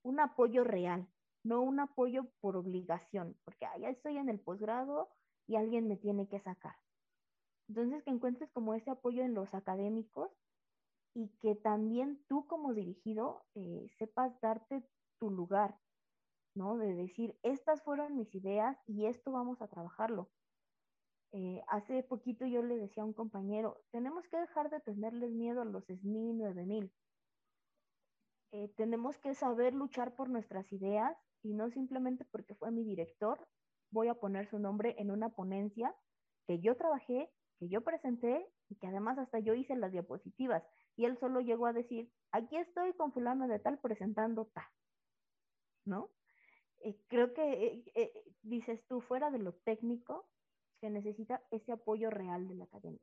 [0.03, 1.07] un apoyo real,
[1.45, 5.11] no un apoyo por obligación, porque ya estoy en el posgrado
[5.47, 6.77] y alguien me tiene que sacar.
[7.69, 10.31] Entonces, que encuentres como ese apoyo en los académicos
[11.15, 14.83] y que también tú como dirigido eh, sepas darte
[15.19, 15.79] tu lugar,
[16.55, 16.77] ¿no?
[16.79, 20.31] De decir, estas fueron mis ideas y esto vamos a trabajarlo.
[21.33, 25.63] Eh, hace poquito yo le decía a un compañero, tenemos que dejar de tenerles miedo
[25.63, 26.93] a los SNI 9000.
[28.53, 33.49] Eh, tenemos que saber luchar por nuestras ideas y no simplemente porque fue mi director,
[33.91, 35.95] voy a poner su nombre en una ponencia
[36.47, 40.63] que yo trabajé, que yo presenté y que además hasta yo hice las diapositivas.
[40.97, 44.67] Y él solo llegó a decir, aquí estoy con fulano de tal presentando tal.
[45.85, 46.11] ¿No?
[46.81, 50.29] Eh, creo que, eh, dices tú, fuera de lo técnico,
[50.81, 53.01] se necesita ese apoyo real de la academia.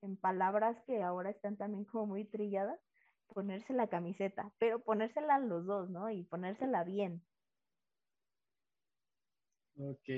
[0.00, 2.78] en palabras que ahora están también como muy trilladas,
[3.26, 6.10] ponerse la camiseta, pero ponérsela los dos, ¿no?
[6.10, 7.24] Y ponérsela bien.
[9.78, 10.08] Ok.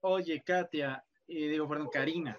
[0.00, 2.36] Oye, Katia, eh, digo, perdón, Karina,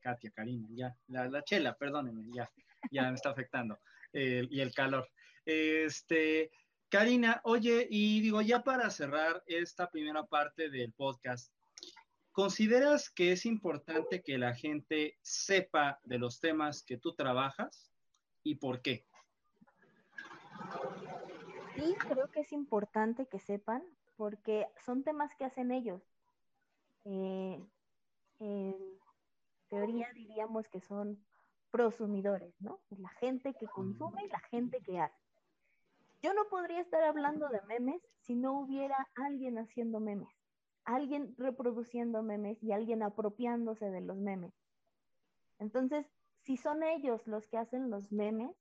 [0.00, 2.50] Katia, Karina, ya, la, chela, perdónenme, ya,
[2.90, 3.78] ya me está afectando,
[4.12, 5.08] y el calor.
[5.44, 6.50] Este,
[6.88, 11.52] Karina, oye, y digo, ya para cerrar esta primera parte del podcast,
[12.32, 17.90] ¿consideras que es importante que la gente sepa de los temas que tú trabajas?
[18.42, 19.04] y por qué?
[21.74, 23.82] Sí, creo que es importante que sepan
[24.16, 26.02] porque son temas que hacen ellos.
[27.04, 27.62] Eh,
[28.40, 28.74] en
[29.68, 31.24] teoría diríamos que son
[31.70, 32.80] prosumidores, ¿no?
[32.90, 35.20] La gente que consume y la gente que hace.
[36.22, 40.28] Yo no podría estar hablando de memes si no hubiera alguien haciendo memes,
[40.84, 44.52] alguien reproduciendo memes y alguien apropiándose de los memes.
[45.58, 46.06] Entonces,
[46.42, 48.56] si son ellos los que hacen los memes,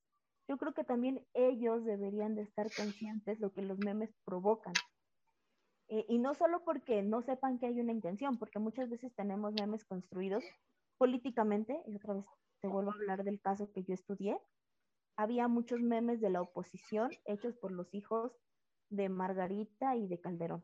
[0.48, 4.76] yo creo que también ellos deberían de estar conscientes de lo que los memes provocan.
[5.90, 9.84] Y no solo porque no sepan que hay una intención, porque muchas veces tenemos memes
[9.86, 10.44] construidos
[10.98, 12.26] políticamente, y otra vez
[12.62, 14.40] te vuelvo a hablar del caso que yo estudié,
[15.16, 18.32] había muchos memes de la oposición hechos por los hijos
[18.90, 20.64] de Margarita y de Calderón,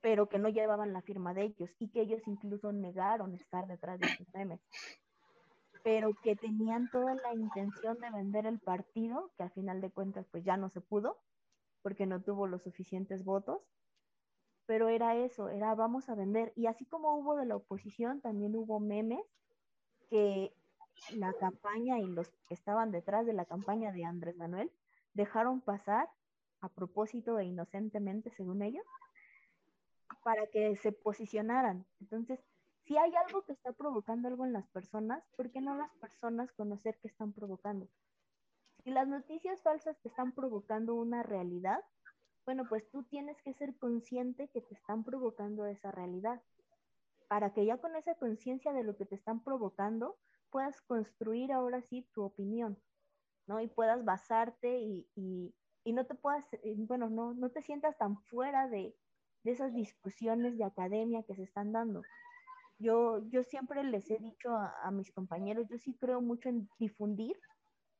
[0.00, 4.00] pero que no llevaban la firma de ellos y que ellos incluso negaron estar detrás
[4.00, 4.60] de esos memes
[5.82, 10.26] pero que tenían toda la intención de vender el partido, que al final de cuentas
[10.30, 11.18] pues ya no se pudo,
[11.82, 13.62] porque no tuvo los suficientes votos,
[14.66, 16.52] pero era eso, era vamos a vender.
[16.56, 19.24] Y así como hubo de la oposición, también hubo memes
[20.10, 20.52] que
[21.14, 24.70] la campaña y los que estaban detrás de la campaña de Andrés Manuel
[25.14, 26.08] dejaron pasar
[26.60, 28.84] a propósito e inocentemente, según ellos,
[30.22, 31.86] para que se posicionaran.
[32.00, 32.40] Entonces,
[32.84, 36.52] si hay algo que está provocando algo en las personas, ¿por qué no las personas
[36.52, 37.86] conocer qué están provocando?
[38.84, 41.80] Si las noticias falsas te están provocando una realidad,
[42.44, 46.40] bueno, pues tú tienes que ser consciente que te están provocando esa realidad,
[47.28, 50.16] para que ya con esa conciencia de lo que te están provocando,
[50.50, 52.78] puedas construir ahora sí tu opinión,
[53.46, 53.60] ¿no?
[53.60, 55.54] Y puedas basarte y,
[55.84, 58.94] no te puedas, eh, bueno, no, no te sientas tan fuera de,
[59.42, 62.02] de esas discusiones de academia que se están dando.
[62.78, 67.36] Yo, yo siempre les he dicho a, mis compañeros, yo sí creo mucho en difundir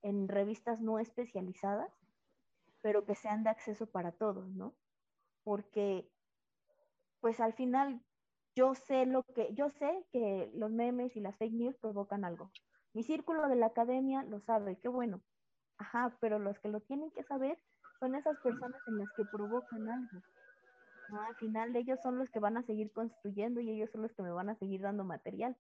[0.03, 1.93] en revistas no especializadas,
[2.83, 4.75] pero que sean de acceso para todos, ¿no?
[5.45, 6.09] Porque,
[7.21, 8.01] pues al final,
[8.55, 12.51] yo sé lo que, yo sé que los memes y las fake news provocan algo.
[12.95, 15.21] Mi círculo de la academia lo sabe, qué bueno.
[15.79, 17.59] Ajá, pero los que lo tienen que saber
[18.01, 20.23] son esas personas en las que provocan algo.
[21.11, 24.23] Al final ellos son los que van a seguir construyendo y ellos son los que
[24.23, 25.57] me van a seguir dando material.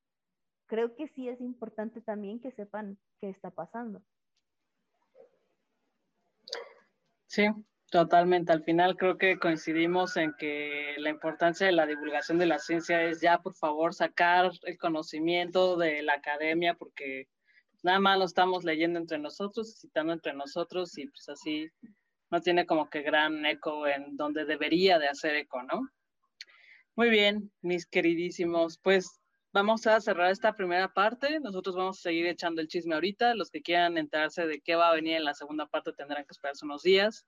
[0.66, 4.02] Creo que sí es importante también que sepan qué está pasando.
[7.38, 7.46] Sí,
[7.92, 8.50] totalmente.
[8.50, 13.00] Al final creo que coincidimos en que la importancia de la divulgación de la ciencia
[13.04, 17.28] es ya, por favor, sacar el conocimiento de la academia porque
[17.84, 21.68] nada más lo estamos leyendo entre nosotros, citando entre nosotros y pues así
[22.28, 25.88] no tiene como que gran eco en donde debería de hacer eco, ¿no?
[26.96, 29.17] Muy bien, mis queridísimos, pues
[29.58, 31.40] vamos a cerrar esta primera parte.
[31.40, 33.34] Nosotros vamos a seguir echando el chisme ahorita.
[33.34, 36.30] Los que quieran enterarse de qué va a venir en la segunda parte tendrán que
[36.30, 37.26] esperarse unos días.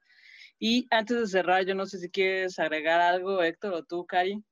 [0.60, 4.44] Y antes de cerrar, yo no sé si quieres agregar algo, Héctor, o tú, Cari.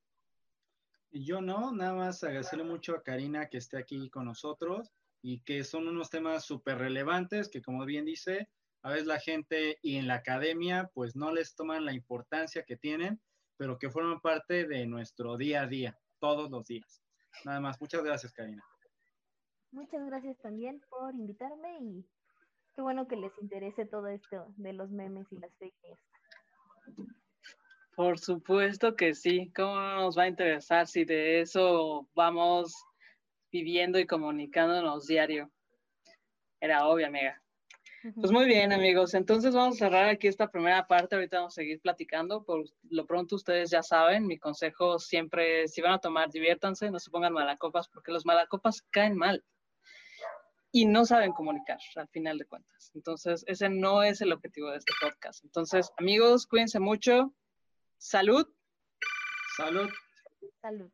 [1.12, 4.91] Yo no, nada más agradecerle mucho a Karina que esté aquí con nosotros
[5.22, 8.49] y que son unos temas súper relevantes que, como bien dice,
[8.83, 12.76] a veces la gente y en la academia pues no les toman la importancia que
[12.76, 13.20] tienen,
[13.57, 17.03] pero que forman parte de nuestro día a día, todos los días.
[17.45, 18.64] Nada más, muchas gracias Karina.
[19.70, 22.07] Muchas gracias también por invitarme y
[22.78, 27.09] Qué bueno que les interese todo esto de los memes y las fake news.
[27.97, 29.51] Por supuesto que sí.
[29.53, 32.72] ¿Cómo no nos va a interesar si de eso vamos
[33.51, 35.51] viviendo y comunicándonos diario?
[36.61, 37.43] Era obvio, amiga.
[38.03, 39.15] Pues muy bien, amigos.
[39.15, 41.17] Entonces vamos a cerrar aquí esta primera parte.
[41.17, 42.45] Ahorita vamos a seguir platicando.
[42.45, 46.91] Por lo pronto, ustedes ya saben, mi consejo siempre es, si van a tomar, diviértanse,
[46.91, 49.45] no se pongan malacopas, porque los malacopas caen mal
[50.71, 52.93] y no saben comunicar al final de cuentas.
[52.95, 55.45] Entonces, ese no es el objetivo de este podcast.
[55.45, 57.35] Entonces, amigos, cuídense mucho.
[57.97, 58.47] Salud.
[59.57, 59.89] Salud.
[60.61, 60.91] Salud.